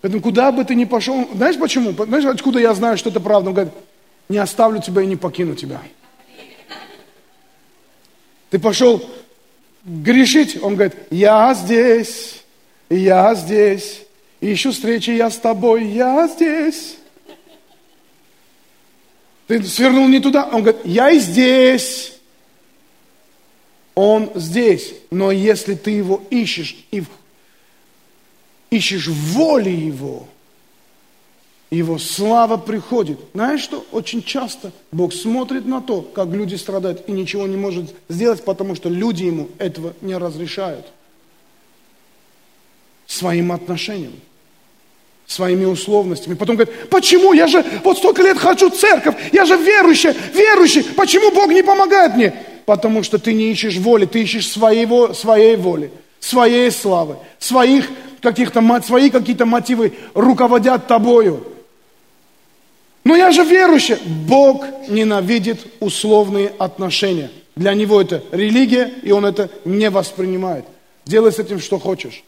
[0.00, 1.92] Поэтому куда бы ты ни пошел, знаешь почему?
[1.92, 3.50] Знаешь, откуда я знаю, что это правда?
[3.50, 3.74] Он говорит,
[4.32, 5.80] не оставлю тебя и не покину тебя.
[8.50, 9.02] Ты пошел
[9.84, 12.42] грешить, он говорит, я здесь,
[12.88, 14.02] я здесь,
[14.40, 16.96] ищу встречи, я с тобой, я здесь.
[19.46, 22.14] Ты свернул не туда, он говорит, я и здесь.
[23.94, 27.04] Он здесь, но если ты его ищешь и
[28.70, 30.26] ищешь воли его,
[31.76, 33.18] его слава приходит.
[33.32, 33.84] Знаешь что?
[33.92, 38.74] Очень часто Бог смотрит на то, как люди страдают и ничего не может сделать, потому
[38.74, 40.84] что люди ему этого не разрешают.
[43.06, 44.12] Своим отношением,
[45.26, 46.34] своими условностями.
[46.34, 47.32] Потом говорит, почему?
[47.32, 52.16] Я же вот столько лет хочу церковь, я же верующий, верующий, почему Бог не помогает
[52.16, 52.34] мне?
[52.66, 57.88] Потому что ты не ищешь воли, ты ищешь своего, своей воли, своей славы, своих
[58.20, 61.46] каких-то, свои какие-то мотивы руководят тобою.
[63.04, 63.96] Но я же верующий.
[64.26, 67.30] Бог ненавидит условные отношения.
[67.56, 70.64] Для него это религия, и он это не воспринимает.
[71.04, 72.22] Делай с этим, что хочешь.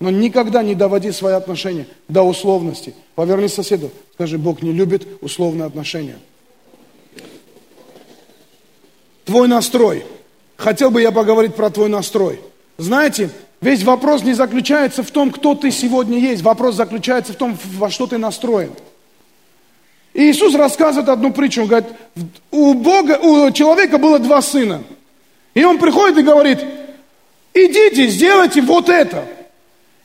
[0.00, 2.94] Но никогда не доводи свои отношения до условности.
[3.14, 6.18] Поверни соседу, скажи, Бог не любит условные отношения.
[9.24, 10.04] Твой настрой.
[10.56, 12.40] Хотел бы я поговорить про твой настрой.
[12.78, 16.42] Знаете, весь вопрос не заключается в том, кто ты сегодня есть.
[16.42, 18.72] Вопрос заключается в том, во что ты настроен.
[20.16, 21.60] И Иисус рассказывает одну притчу.
[21.60, 21.90] Он говорит,
[22.50, 24.82] у Бога, у человека было два сына.
[25.52, 26.58] И он приходит и говорит,
[27.52, 29.26] идите, сделайте вот это.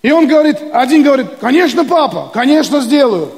[0.02, 3.32] И он говорит, один говорит, конечно, папа, конечно, сделаю.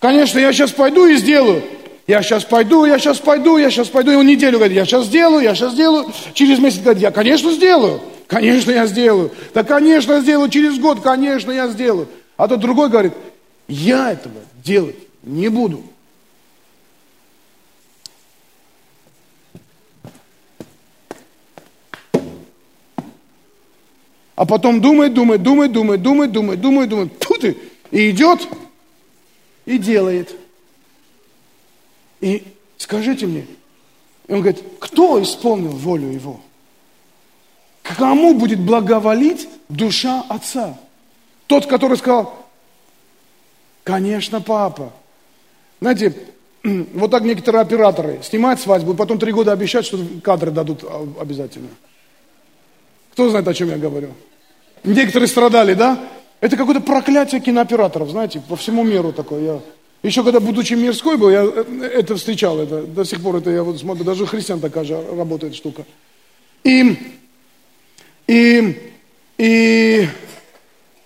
[0.00, 1.62] Конечно, я сейчас пойду и сделаю.
[2.06, 4.10] Я сейчас пойду, я сейчас пойду, я сейчас пойду.
[4.10, 6.12] И он неделю говорит, я сейчас сделаю, я сейчас сделаю.
[6.34, 8.02] Через месяц говорит, я, конечно, сделаю.
[8.26, 9.30] Конечно, я сделаю.
[9.54, 10.50] Да, конечно, сделаю.
[10.50, 12.06] Через год, конечно, я сделаю.
[12.36, 13.14] А тот другой говорит,
[13.66, 15.82] я этого делать не буду.
[24.40, 27.18] А потом думает, думает, думает, думает, думает, думает, думает, думает.
[27.18, 27.58] Тьфу ты!
[27.90, 28.48] И идет,
[29.66, 30.34] и делает.
[32.22, 32.44] И
[32.78, 33.46] скажите мне,
[34.26, 36.40] и он говорит, кто исполнил волю его?
[37.82, 40.78] Кому будет благоволить душа отца?
[41.46, 42.46] Тот, который сказал,
[43.84, 44.92] конечно, папа,
[45.80, 46.14] знаете,
[46.62, 50.84] вот так некоторые операторы снимают свадьбу, потом три года обещают, что кадры дадут
[51.18, 51.68] обязательно.
[53.12, 54.10] Кто знает, о чем я говорю?
[54.84, 55.98] Некоторые страдали, да?
[56.40, 59.40] Это какое-то проклятие кинооператоров, знаете, по всему миру такое.
[59.42, 59.60] Я...
[60.02, 63.62] Еще когда, будучи мирской был, я э, это встречал, это, до сих пор это я
[63.62, 65.84] вот смотрю, даже у христиан такая же работает штука.
[66.64, 66.96] И,
[68.26, 68.92] и,
[69.36, 70.08] и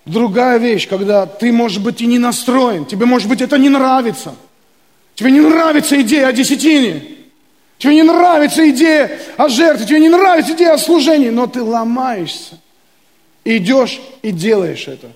[0.04, 4.36] другая вещь, когда ты, может быть, и не настроен, тебе, может быть, это не нравится.
[5.14, 7.02] Тебе не нравится идея о десятине.
[7.78, 12.58] Тебе не нравится идея о жертве, тебе не нравится идея о служении, но ты ломаешься.
[13.44, 15.10] Идешь и делаешь это.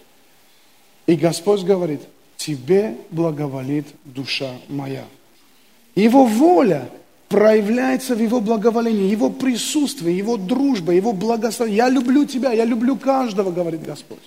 [1.07, 2.03] И Господь говорит,
[2.36, 5.05] тебе благоволит душа моя.
[5.94, 6.90] Его воля
[7.28, 11.78] проявляется в Его благоволении, Его присутствии, Его дружбе, Его благословении.
[11.78, 14.18] Я люблю тебя, я люблю каждого, говорит Господь.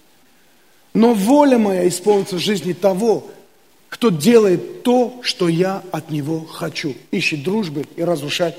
[0.94, 3.30] Но воля моя исполнится в жизни того,
[3.92, 6.96] кто делает то, что я от него хочу.
[7.12, 8.56] Ищет дружбы и разрушать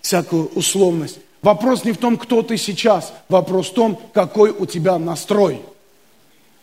[0.00, 1.18] всякую условность.
[1.42, 5.58] Вопрос не в том, кто ты сейчас, вопрос в том, какой у тебя настрой.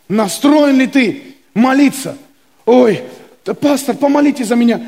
[0.08, 2.16] Настроен ли ты молиться?
[2.64, 3.02] Ой,
[3.60, 4.80] пастор, помолите за меня.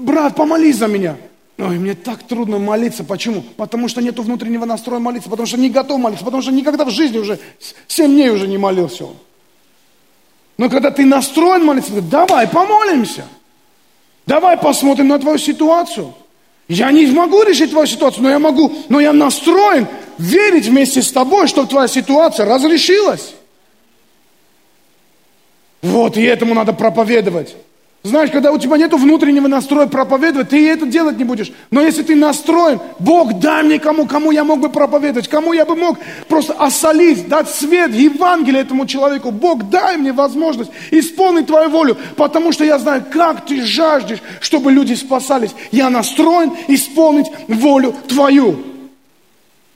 [0.00, 1.16] Брат, помолись за меня.
[1.58, 3.04] Ой, мне так трудно молиться.
[3.04, 3.42] Почему?
[3.56, 6.90] Потому что нет внутреннего настроя молиться, потому что не готов молиться, потому что никогда в
[6.90, 7.38] жизни уже,
[7.86, 9.14] семь дней уже не молился он.
[10.58, 13.24] Но когда ты настроен молиться, давай помолимся.
[14.26, 16.12] Давай посмотрим на твою ситуацию.
[16.66, 19.86] Я не могу решить твою ситуацию, но я могу, но я настроен
[20.18, 23.34] верить вместе с тобой, чтобы твоя ситуация разрешилась.
[25.80, 27.56] Вот, и этому надо проповедовать.
[28.04, 31.50] Знаешь, когда у тебя нет внутреннего настроя проповедовать, ты это делать не будешь.
[31.72, 35.64] Но если ты настроен, Бог, дай мне кому, кому я мог бы проповедовать, кому я
[35.64, 39.32] бы мог просто осолить, дать свет, Евангелие этому человеку.
[39.32, 44.70] Бог, дай мне возможность исполнить Твою волю, потому что я знаю, как Ты жаждешь, чтобы
[44.70, 45.50] люди спасались.
[45.72, 48.62] Я настроен исполнить волю Твою.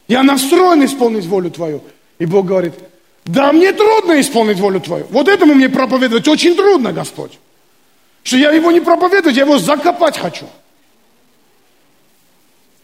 [0.06, 1.82] Я настроен исполнить волю Твою.
[2.20, 2.74] И Бог говорит,
[3.24, 5.06] да, мне трудно исполнить волю Твою.
[5.10, 7.38] Вот этому мне проповедовать очень трудно, Господь.
[8.22, 10.46] Что я его не проповедую, я его закопать хочу.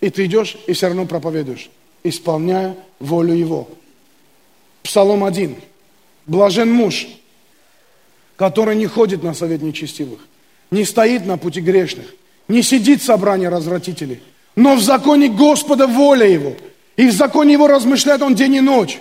[0.01, 1.71] И ты идешь и все равно проповедуешь,
[2.05, 3.69] исполняя волю его.
[4.83, 5.57] Псалом 1.
[6.27, 7.07] Блажен муж,
[8.37, 10.21] который не ходит на совет нечестивых,
[10.71, 12.07] не стоит на пути грешных,
[12.47, 14.21] не сидит в собрании развратителей,
[14.55, 16.55] но в законе Господа воля его,
[16.97, 18.99] и в законе его размышляет он день и ночь.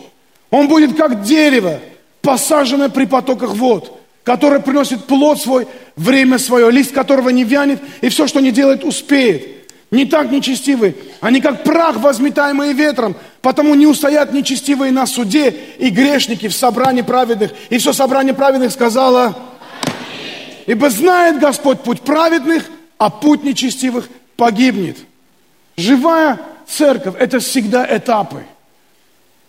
[0.50, 1.80] Он будет как дерево,
[2.22, 8.10] посаженное при потоках вод, которое приносит плод свой время свое, лист которого не вянет, и
[8.10, 9.72] все, что не делает, успеет.
[9.90, 15.90] Не так нечестивые, они как прах, возметаемый ветром, потому не устоят нечестивые на суде и
[15.90, 17.54] грешники в собрании праведных.
[17.70, 19.34] И все собрание праведных сказала,
[20.66, 22.66] ибо знает Господь путь праведных,
[22.98, 24.98] а путь нечестивых погибнет.
[25.78, 28.44] Живая церковь– это всегда этапы.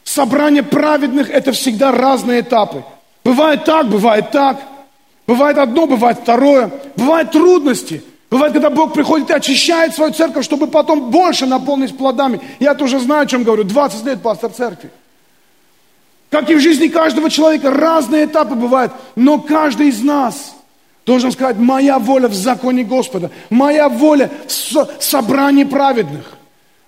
[0.04, 2.84] Собрание праведных– это всегда разные этапы.
[3.28, 4.60] Бывает так, бывает так–
[5.28, 6.70] Бывает одно, бывает второе.
[6.96, 8.02] Бывают трудности.
[8.30, 12.40] Бывает, когда Бог приходит и очищает свою церковь, чтобы потом больше наполнить плодами.
[12.58, 13.64] Я тоже знаю, о чем говорю.
[13.64, 14.90] 20 лет пастор церкви.
[16.30, 18.90] Как и в жизни каждого человека, разные этапы бывают.
[19.16, 20.54] Но каждый из нас
[21.04, 23.30] должен сказать, моя воля в законе Господа.
[23.50, 26.37] Моя воля в собрании праведных.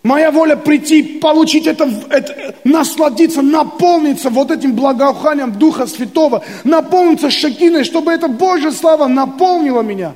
[0.03, 7.85] Моя воля прийти, получить это, это, насладиться, наполниться вот этим благоуханием Духа Святого, наполниться шакиной,
[7.85, 10.15] чтобы эта Божья слава наполнила меня.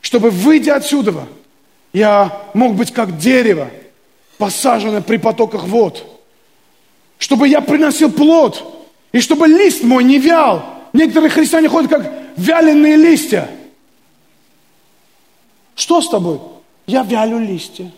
[0.00, 1.14] Чтобы, выйдя отсюда,
[1.92, 3.70] я мог быть как дерево,
[4.38, 6.04] посаженное при потоках вод.
[7.18, 10.64] Чтобы я приносил плод, и чтобы лист мой не вял.
[10.92, 13.48] Некоторые христиане ходят как вяленые листья.
[15.74, 16.38] Что с тобой?
[16.86, 17.90] Я вялю листья.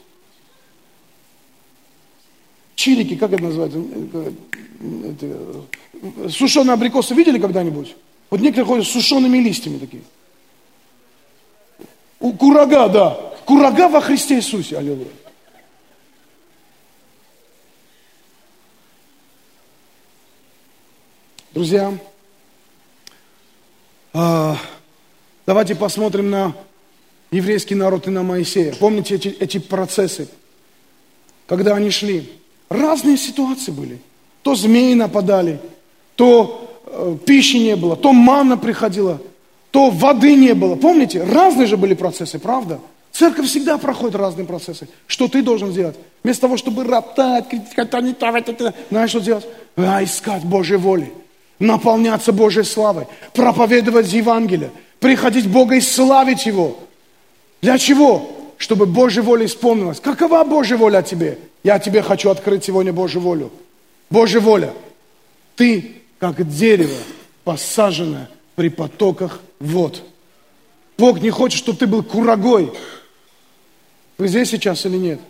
[2.81, 3.79] Чирики, как это называется?
[5.05, 7.95] Это, сушеные абрикосы видели когда-нибудь?
[8.31, 10.03] Вот некоторые ходят с сушеными листьями такие.
[12.21, 13.35] У курага, да.
[13.45, 14.79] Курага во Христе Иисусе.
[14.79, 15.09] Аллилуйя.
[21.53, 21.99] Друзья,
[24.15, 24.57] а,
[25.45, 26.57] давайте посмотрим на
[27.31, 28.73] еврейский народ и на Моисея.
[28.73, 30.31] Помните эти, эти процессы,
[31.47, 32.40] когда они шли?
[32.71, 33.99] Разные ситуации были.
[34.43, 35.61] То змеи нападали,
[36.15, 39.21] то э, пищи не было, то манна приходила,
[39.71, 40.77] то воды не было.
[40.77, 42.81] Помните, разные же были процессы, правда?
[43.13, 44.89] Церковь всегда проходит разные процессы.
[45.07, 45.97] Что ты должен сделать?
[46.23, 48.49] Вместо того, чтобы роптать, критиковать,
[48.89, 49.47] знаешь, что делать?
[49.77, 51.13] А, искать Божьей воли,
[51.59, 56.79] наполняться Божьей славой, проповедовать Евангелие, приходить к Богу и славить Его.
[57.63, 58.31] Для чего?
[58.59, 60.01] Чтобы Божья воля исполнилась.
[60.01, 61.39] Какова Божья воля о тебе?
[61.63, 63.51] Я тебе хочу открыть сегодня Божью волю.
[64.09, 64.73] Божья воля.
[65.57, 66.97] Ты, как дерево,
[67.45, 70.03] посаженное при потоках вод.
[70.97, 72.73] Бог не хочет, чтобы ты был курагой.
[74.19, 75.21] Вы здесь сейчас или нет?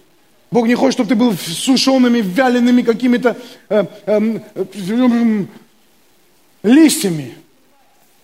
[0.51, 3.37] Бог не хочет, чтобы ты был сушеными, вялеными какими-то
[3.68, 5.45] э, э, э,
[6.64, 7.35] листьями,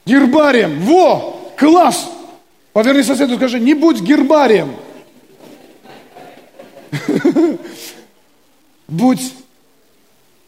[0.04, 0.80] гербарием.
[0.80, 2.10] Во, класс!
[2.72, 4.74] Поверни соседу, скажи, не будь гербарием.
[8.88, 9.34] Будь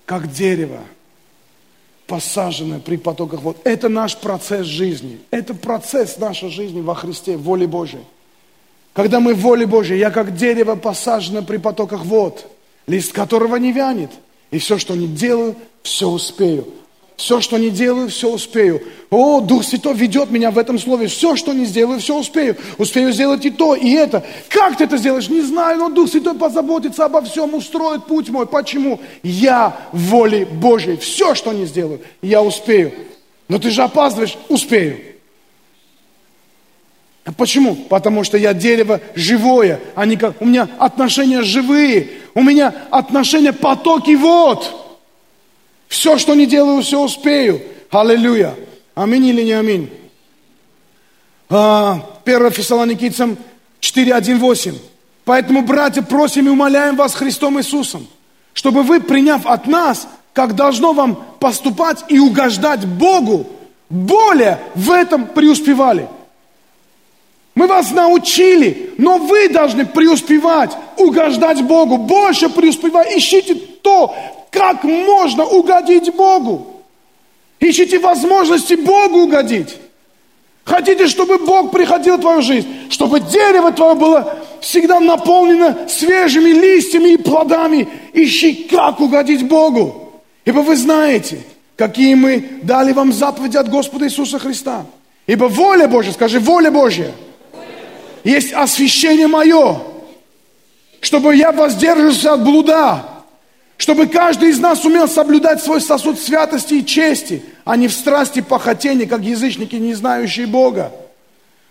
[0.06, 0.80] как дерево,
[2.06, 3.58] посаженное при потоках вод.
[3.64, 5.20] Это наш процесс жизни.
[5.30, 8.04] Это процесс нашей жизни во Христе, воле Божией.
[8.94, 12.50] Когда мы в воле Божьей, я как дерево посажено при потоках вод,
[12.86, 14.10] лист которого не вянет.
[14.50, 16.66] И все, что не делаю, все успею.
[17.18, 18.80] Все, что не делаю, все успею.
[19.10, 21.08] О, Дух Святой ведет меня в этом слове.
[21.08, 22.56] Все, что не сделаю, все успею.
[22.78, 24.24] Успею сделать и то, и это.
[24.48, 25.28] Как ты это сделаешь?
[25.28, 28.46] Не знаю, но Дух Святой позаботится обо всем, устроит путь мой.
[28.46, 29.00] Почему?
[29.24, 30.96] Я в воле Божьей.
[30.96, 32.92] Все, что не сделаю, я успею.
[33.48, 35.00] Но ты же опаздываешь, успею.
[37.24, 37.74] А почему?
[37.74, 40.40] Потому что я дерево живое, а не как...
[40.40, 44.87] У меня отношения живые, у меня отношения потоки вод.
[45.88, 47.60] Все, что не делаю, все успею.
[47.90, 48.54] Аллилуйя.
[48.94, 49.90] Аминь или не аминь?
[51.48, 53.38] А, 1 Фессалоникийцам
[53.80, 54.76] 4.1.8.
[55.24, 58.06] Поэтому, братья, просим и умоляем вас Христом Иисусом,
[58.52, 63.46] чтобы вы, приняв от нас, как должно вам поступать и угождать Богу,
[63.88, 66.08] более в этом преуспевали–
[67.58, 73.12] мы вас научили, но вы должны преуспевать, угождать Богу, больше преуспевать.
[73.16, 74.14] Ищите то,
[74.52, 76.84] как можно угодить Богу.
[77.58, 79.74] Ищите возможности Богу угодить.
[80.62, 87.14] Хотите, чтобы Бог приходил в твою жизнь, чтобы дерево твое было всегда наполнено свежими листьями
[87.14, 87.88] и плодами.
[88.12, 90.12] Ищи, как угодить Богу.
[90.44, 91.40] Ибо вы знаете,
[91.74, 94.86] какие мы дали вам заповеди от Господа Иисуса Христа.
[95.26, 97.10] Ибо воля Божья, скажи, воля Божья–
[98.24, 99.80] есть освящение мое,
[101.00, 103.04] чтобы я воздерживался от блуда,
[103.76, 108.40] чтобы каждый из нас умел соблюдать свой сосуд святости и чести, а не в страсти
[108.40, 110.92] похотения, как язычники, не знающие Бога.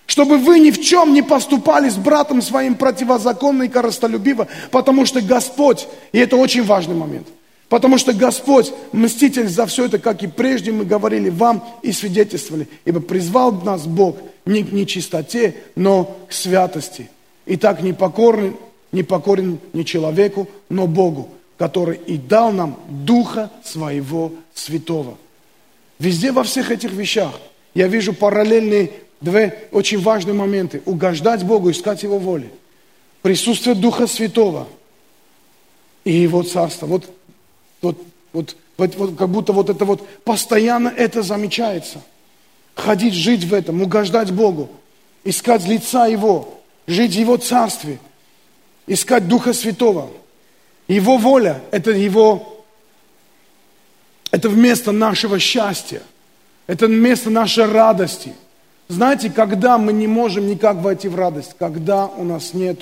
[0.06, 5.22] Чтобы вы ни в чем не поступали с братом своим противозаконно и коростолюбиво, потому что
[5.22, 7.28] Господь, и это очень важный момент,
[7.70, 12.68] потому что Господь мститель за все это, как и прежде мы говорили вам и свидетельствовали,
[12.86, 17.10] ибо призвал нас Бог– не к нечистоте, но к святости.
[17.46, 18.56] И так не покорен,
[18.92, 25.18] не человеку, но Богу, который и дал нам Духа Своего Святого.
[26.00, 27.34] Везде во всех этих вещах
[27.74, 28.92] я вижу параллельные
[29.22, 30.82] две очень важные моменты.
[30.86, 32.50] Угождать Богу, искать Его воли.
[33.22, 34.68] Присутствие Духа Святого
[36.04, 36.86] и Его Царство.
[36.86, 37.10] Вот,
[37.82, 37.98] вот,
[38.34, 42.02] вот, вот, вот как будто вот это вот постоянно это замечается–
[42.78, 44.70] ходить, жить в этом, угождать Богу,
[45.24, 48.00] искать лица Его, жить в Его Царстве,
[48.86, 50.10] искать Духа Святого.
[50.88, 52.64] Его воля– это Его,
[54.32, 56.02] это вместо нашего счастья,
[56.68, 58.34] это место нашей радости.
[58.88, 62.82] Знаете, когда мы не можем никак войти в радость, когда у нас нет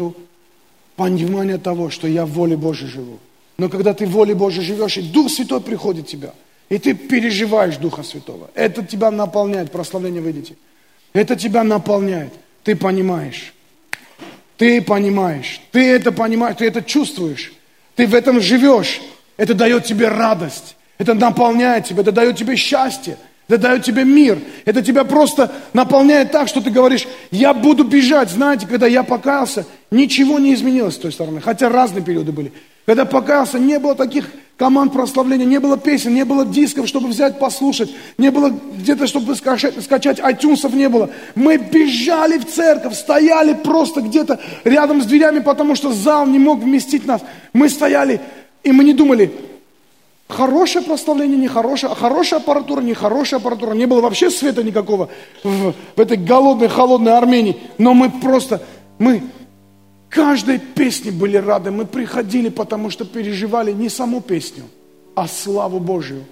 [0.96, 3.18] понимания того, что я в воле Божьей живу.
[3.58, 6.34] Но когда ты в воле Божьей живешь, и Дух Святой приходит в тебя–
[6.70, 8.50] и ты переживаешь Духа Святого.
[8.56, 10.56] Это тебя наполняет, прославление выйдите.
[11.14, 12.34] Это тебя наполняет.
[12.64, 13.54] Ты понимаешь.
[14.58, 15.62] Ты понимаешь.
[15.72, 17.54] Ты это понимаешь, ты это чувствуешь.
[17.96, 19.02] Ты в этом живешь.
[19.38, 20.76] Это дает тебе радость.
[20.98, 23.18] Это наполняет тебя, это дает тебе счастье.
[23.48, 24.40] Это дает тебе мир.
[24.64, 28.32] Это тебя просто наполняет так, что ты говоришь, я буду бежать.
[28.32, 31.42] Знаете, когда я покаялся, ничего не изменилось с той стороны.
[31.42, 32.52] Хотя разные периоды были.
[32.86, 37.40] Когда покаялся, не было таких команд прославления, не было песен, не было дисков, чтобы взять,
[37.40, 41.10] послушать, не было где-то, чтобы скачать, скачать iTunes, не было.
[41.34, 46.60] Мы бежали в церковь, стояли просто где-то рядом с дверями, потому что зал не мог
[46.60, 47.22] вместить нас.
[47.54, 48.22] Мы стояли,
[48.64, 49.34] и мы не думали,
[50.28, 53.74] хорошее прославление, нехорошее, а хорошая аппаратура, нехорошая аппаратура.
[53.74, 55.10] Не было вообще света никакого
[55.44, 57.58] в, в этой голодной, холодной Армении.
[57.78, 58.62] Но мы просто,
[59.00, 59.24] мы
[60.16, 61.72] каждой песне были рады.
[61.72, 64.64] Мы приходили, потому что переживали не саму песню,
[65.14, 66.24] а славу Божию,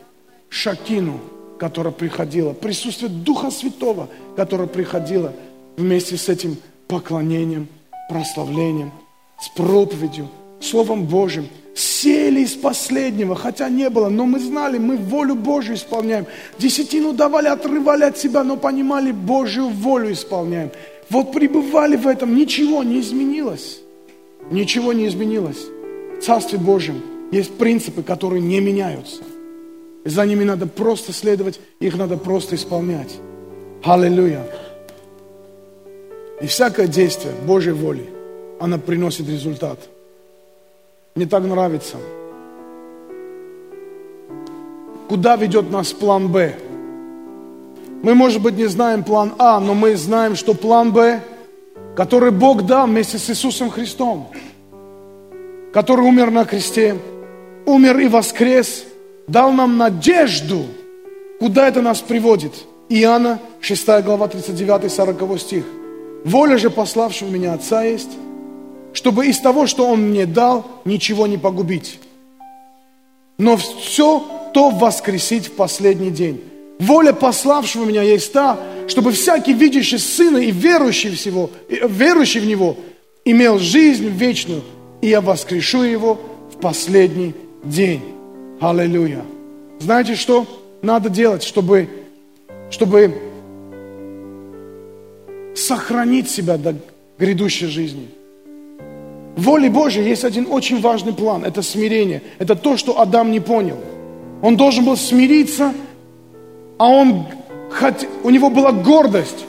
[0.47, 1.19] Шакину,
[1.59, 4.07] которая приходила, присутствие Духа Святого,
[4.37, 5.33] которое приходило
[5.75, 6.55] вместе с этим
[6.87, 7.67] поклонением,
[8.09, 8.91] прославлением,
[9.41, 10.29] с проповедью,
[10.61, 11.49] Словом Божьим.
[11.75, 16.25] Сели ели из последнего, хотя не было, но мы знали, мы волю Божью исполняем.
[16.59, 20.71] Десятину давали, отрывали от себя, но понимали, Божью волю исполняем.
[21.13, 23.81] Вот пребывали в этом, ничего не изменилось.
[24.49, 25.63] Ничего не изменилось.
[26.17, 29.21] В Царстве Божьем есть принципы, которые не меняются.
[30.03, 33.15] И за ними надо просто следовать, их надо просто исполнять.
[33.83, 34.43] Аллилуйя.
[36.41, 38.09] И всякое действие Божьей воли,
[38.59, 39.77] она приносит результат.
[41.13, 41.97] Мне так нравится.
[45.07, 46.55] Куда ведет нас план Б?
[48.03, 51.21] Мы, может быть, не знаем план А, но мы знаем, что план Б,
[51.95, 54.27] который Бог дал вместе с Иисусом Христом,
[55.71, 56.97] который умер на кресте,
[57.65, 58.83] умер и воскрес,
[59.27, 60.65] дал нам надежду,
[61.39, 62.51] куда это нас приводит.
[62.89, 65.63] Иоанна, 6 глава, 39-40 стих.
[66.25, 68.11] Воля же пославшего меня Отца есть,
[68.91, 72.01] чтобы из того, что Он мне дал, ничего не погубить,
[73.37, 74.21] но все
[74.53, 76.43] то воскресить в последний день.
[76.79, 82.77] Воля пославшего меня есть та, чтобы всякий видящий Сына и верующий, всего, верующий в Него
[83.25, 84.61] имел жизнь вечную,
[85.01, 86.19] и я воскрешу его
[86.53, 88.01] в последний день.
[88.59, 89.23] Аллилуйя.
[89.79, 90.45] Знаете, что
[90.81, 91.87] надо делать, чтобы,
[92.69, 93.13] чтобы
[95.55, 96.75] сохранить себя до
[97.17, 98.07] грядущей жизни?
[99.35, 101.43] В воле Божьей есть один очень важный план.
[101.43, 102.21] Это смирение.
[102.37, 103.77] Это то, что Адам не понял.
[104.41, 105.73] Он должен был смириться,
[106.83, 107.27] а он,
[107.79, 109.45] хоть, у него была гордость.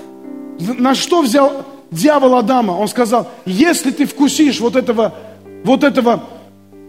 [0.61, 2.79] На что взял дьявол Адама?
[2.79, 5.13] Он сказал, если ты вкусишь вот этого,
[5.65, 6.23] вот этого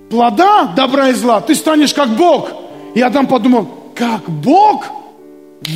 [0.08, 2.52] плода добра и зла, ты станешь как Бог.
[2.94, 4.86] И Адам подумал, как Бог?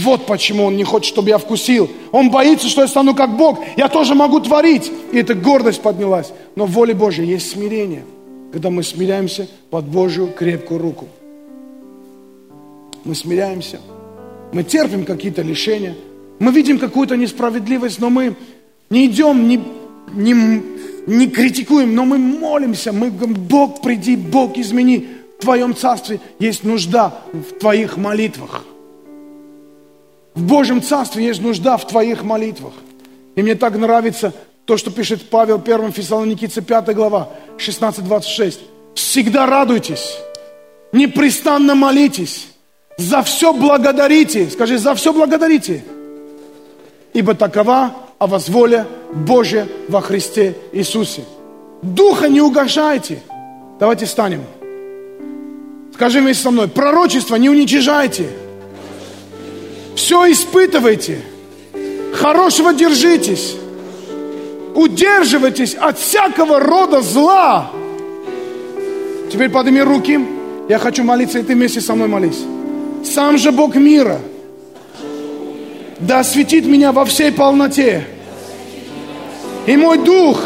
[0.04, 1.90] Вот почему он не хочет, чтобы я вкусил.
[2.12, 3.58] Он боится, что я стану как Бог.
[3.76, 4.92] Я тоже могу творить.
[5.12, 6.32] И эта гордость поднялась.
[6.56, 8.06] Но в воле Божьей есть смирение,
[8.54, 11.08] когда мы смиряемся под Божью крепкую руку.
[13.04, 13.80] Мы смиряемся.
[14.52, 15.96] Мы терпим какие-то лишения.
[16.40, 18.36] Мы видим какую-то несправедливость, но мы
[18.90, 19.62] не идем, не,
[20.14, 20.64] не,
[21.06, 25.08] не критикуем, но мы молимся, мы говорим, Бог, приди, Бог, измени.
[25.38, 28.66] В Твоем Царстве есть нужда в Твоих молитвах.
[30.36, 32.74] В Божьем Царстве есть нужда в Твоих молитвах.
[33.36, 34.34] И мне так нравится
[34.66, 38.60] то, что пишет Павел 1 Фессалоникийце 5 глава, 16-26.
[38.96, 40.18] Всегда радуйтесь,
[40.92, 42.49] непрестанно молитесь,
[43.00, 44.50] за все благодарите.
[44.50, 45.84] Скажи, за все благодарите.
[47.14, 51.24] Ибо такова а возволя Божья во Христе Иисусе.
[51.82, 53.22] Духа не угошайте.
[53.80, 54.44] Давайте встанем.
[55.94, 58.30] Скажи вместе со мной, пророчество не уничижайте.
[59.96, 61.22] Все испытывайте.
[62.14, 63.56] Хорошего держитесь.
[64.76, 67.72] Удерживайтесь от всякого рода зла.
[69.32, 70.20] Теперь подними руки.
[70.68, 72.44] Я хочу молиться, и ты вместе со мной молись.
[73.04, 74.20] Сам же Бог мира–
[76.00, 78.06] да осветит меня во всей полноте.
[79.66, 80.40] И мой дух,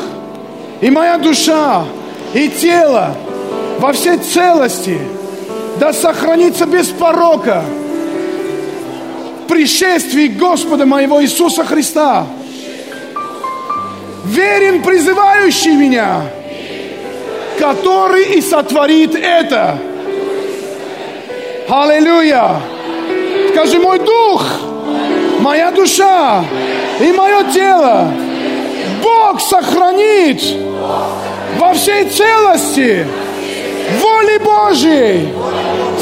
[0.82, 1.86] и моя душа,
[2.34, 3.16] и тело
[3.80, 4.98] во всей целости,
[5.80, 7.64] да сохранится без порока
[9.48, 12.26] пришествии Господа моего Иисуса Христа.
[14.26, 16.22] Верен призывающий меня,
[17.60, 19.78] который и сотворит это.
[21.76, 22.62] Аллилуйя!
[23.52, 24.46] Скажи, мой дух–
[25.40, 26.46] моя душа
[27.00, 28.12] и мое тело
[29.02, 30.40] Бог сохранит
[31.58, 33.08] во всей целости
[34.00, 35.34] воли Божьей,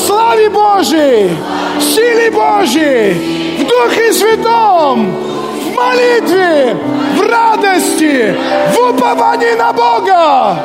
[0.05, 1.32] славе Божьей,
[1.80, 6.76] силе Божьей, в Духе Святом, в молитве,
[7.15, 8.36] в радости,
[8.74, 10.59] в уповании на Бога.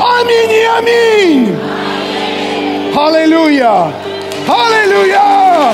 [0.00, 1.58] Аминь и аминь.
[2.96, 4.11] Аллилуйя.
[4.52, 5.72] Аллилуйя.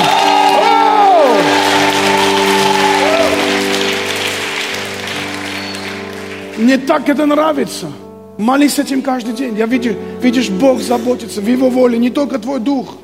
[6.57, 7.91] Мне так это нравится.
[8.37, 9.57] Молись этим каждый день.
[9.57, 12.95] Я вижу, видишь, Бог заботится в Его воле, не только твой дух,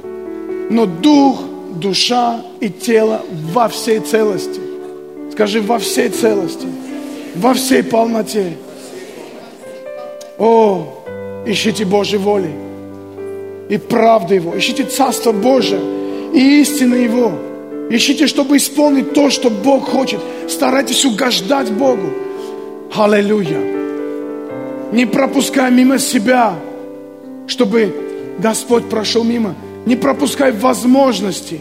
[0.70, 1.43] но дух,
[1.75, 3.22] душа и тело
[3.53, 4.61] во всей целости.
[5.33, 6.68] Скажи, во всей целости,
[7.35, 8.57] во всей полноте.
[10.39, 11.03] О,
[11.47, 12.53] ищите Божьей воли
[13.69, 14.57] и правды Его.
[14.57, 15.81] Ищите Царство Божие
[16.35, 17.33] и истины Его.
[17.91, 20.21] Ищите, чтобы исполнить то, что Бог хочет.
[20.49, 22.09] Старайтесь угождать Богу.
[22.95, 23.61] Аллилуйя.
[24.93, 26.55] Не пропускай мимо себя,
[27.47, 27.95] чтобы
[28.39, 29.55] Господь прошел мимо.
[29.87, 31.61] Не пропускай возможности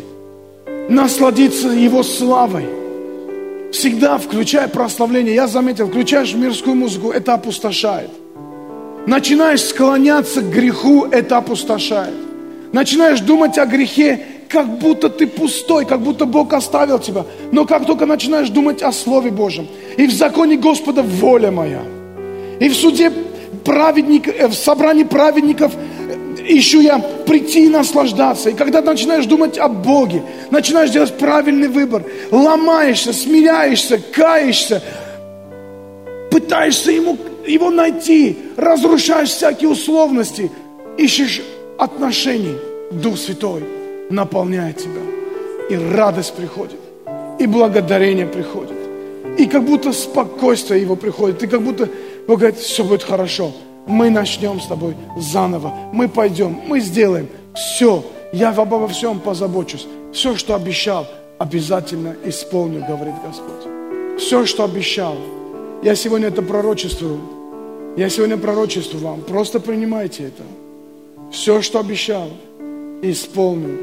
[0.89, 2.65] насладиться Его славой.
[3.71, 5.33] Всегда включай прославление.
[5.33, 8.11] Я заметил, включаешь мирскую музыку, это опустошает.
[9.05, 12.13] Начинаешь склоняться к греху, это опустошает.
[12.71, 17.25] Начинаешь думать о грехе, как будто ты пустой, как будто Бог оставил тебя.
[17.51, 21.81] Но как только начинаешь думать о Слове Божьем, и в законе Господа воля моя,
[22.59, 23.11] и в суде
[23.63, 25.73] праведников, э, в собрании праведников
[26.47, 28.49] ищу я прийти и наслаждаться.
[28.49, 34.83] И когда начинаешь думать о Боге, начинаешь делать правильный выбор, ломаешься, смиряешься, каешься,
[36.29, 40.51] пытаешься ему, его найти, разрушаешь всякие условности,
[40.97, 41.41] ищешь
[41.77, 42.55] отношений,
[42.91, 43.63] Дух Святой
[44.09, 45.01] наполняет тебя.
[45.69, 46.79] И радость приходит,
[47.39, 48.77] и благодарение приходит,
[49.37, 51.89] и как будто спокойствие его приходит, и как будто
[52.27, 53.51] Бог говорит, все будет хорошо.
[53.85, 55.73] Мы начнем с тобой заново.
[55.91, 57.27] Мы пойдем, мы сделаем.
[57.53, 59.87] Все, я обо всем позабочусь.
[60.13, 61.05] Все, что обещал,
[61.37, 64.19] обязательно исполню, говорит Господь.
[64.19, 65.17] Все, что обещал.
[65.83, 67.19] Я сегодня это пророчествую.
[67.97, 69.21] Я сегодня пророчествую вам.
[69.21, 70.43] Просто принимайте это.
[71.31, 72.29] Все, что обещал,
[73.01, 73.77] исполню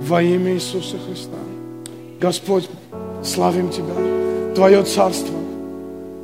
[0.00, 1.36] во имя Иисуса Христа.
[2.20, 2.68] Господь,
[3.22, 4.54] славим Тебя.
[4.54, 5.36] Твое царство,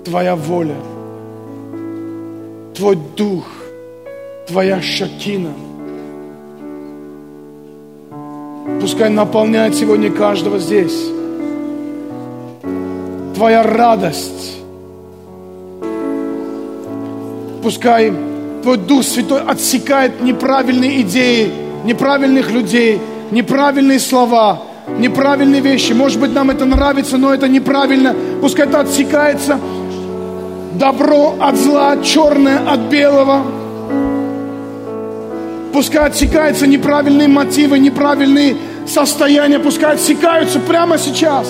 [0.05, 0.77] Твоя воля–
[2.81, 3.45] Твой дух,
[4.49, 5.53] Твоя шакина.
[8.81, 11.11] Пускай наполняет сегодня каждого здесь.
[13.35, 14.60] Твоя радость.
[17.63, 18.13] Пускай
[18.63, 21.51] Твой Дух Святой отсекает неправильные идеи,
[21.85, 23.01] неправильных людей,
[23.31, 24.63] неправильные слова,
[24.99, 25.93] неправильные вещи.
[25.93, 28.15] Может быть, нам это нравится, но это неправильно.
[28.41, 29.59] Пускай это отсекается
[30.75, 33.43] добро от зла, черное от белого.
[35.73, 38.57] Пускай отсекаются неправильные мотивы, неправильные
[38.87, 41.47] состояния, пускай отсекаются прямо сейчас.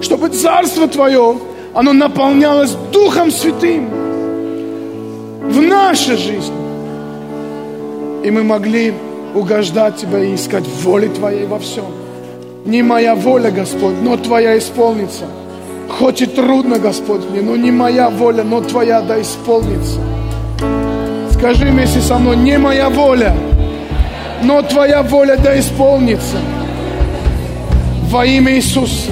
[0.00, 1.38] Чтобы Царство Твое,
[1.74, 3.88] оно наполнялось Духом Святым
[5.42, 6.54] в нашей жизни.
[8.24, 8.94] И мы могли
[9.34, 11.86] угождать Тебя и искать воли Твоей во всем.
[12.64, 15.24] Не моя воля, Господь, но Твоя исполнится.
[15.98, 19.98] Хоть и трудно, Господь, мне, но не моя воля, но Твоя да исполнится.
[21.32, 23.36] Скажи вместе со мной, не моя воля,
[24.42, 26.38] но Твоя воля да исполнится.
[28.08, 29.10] Во имя Иисуса.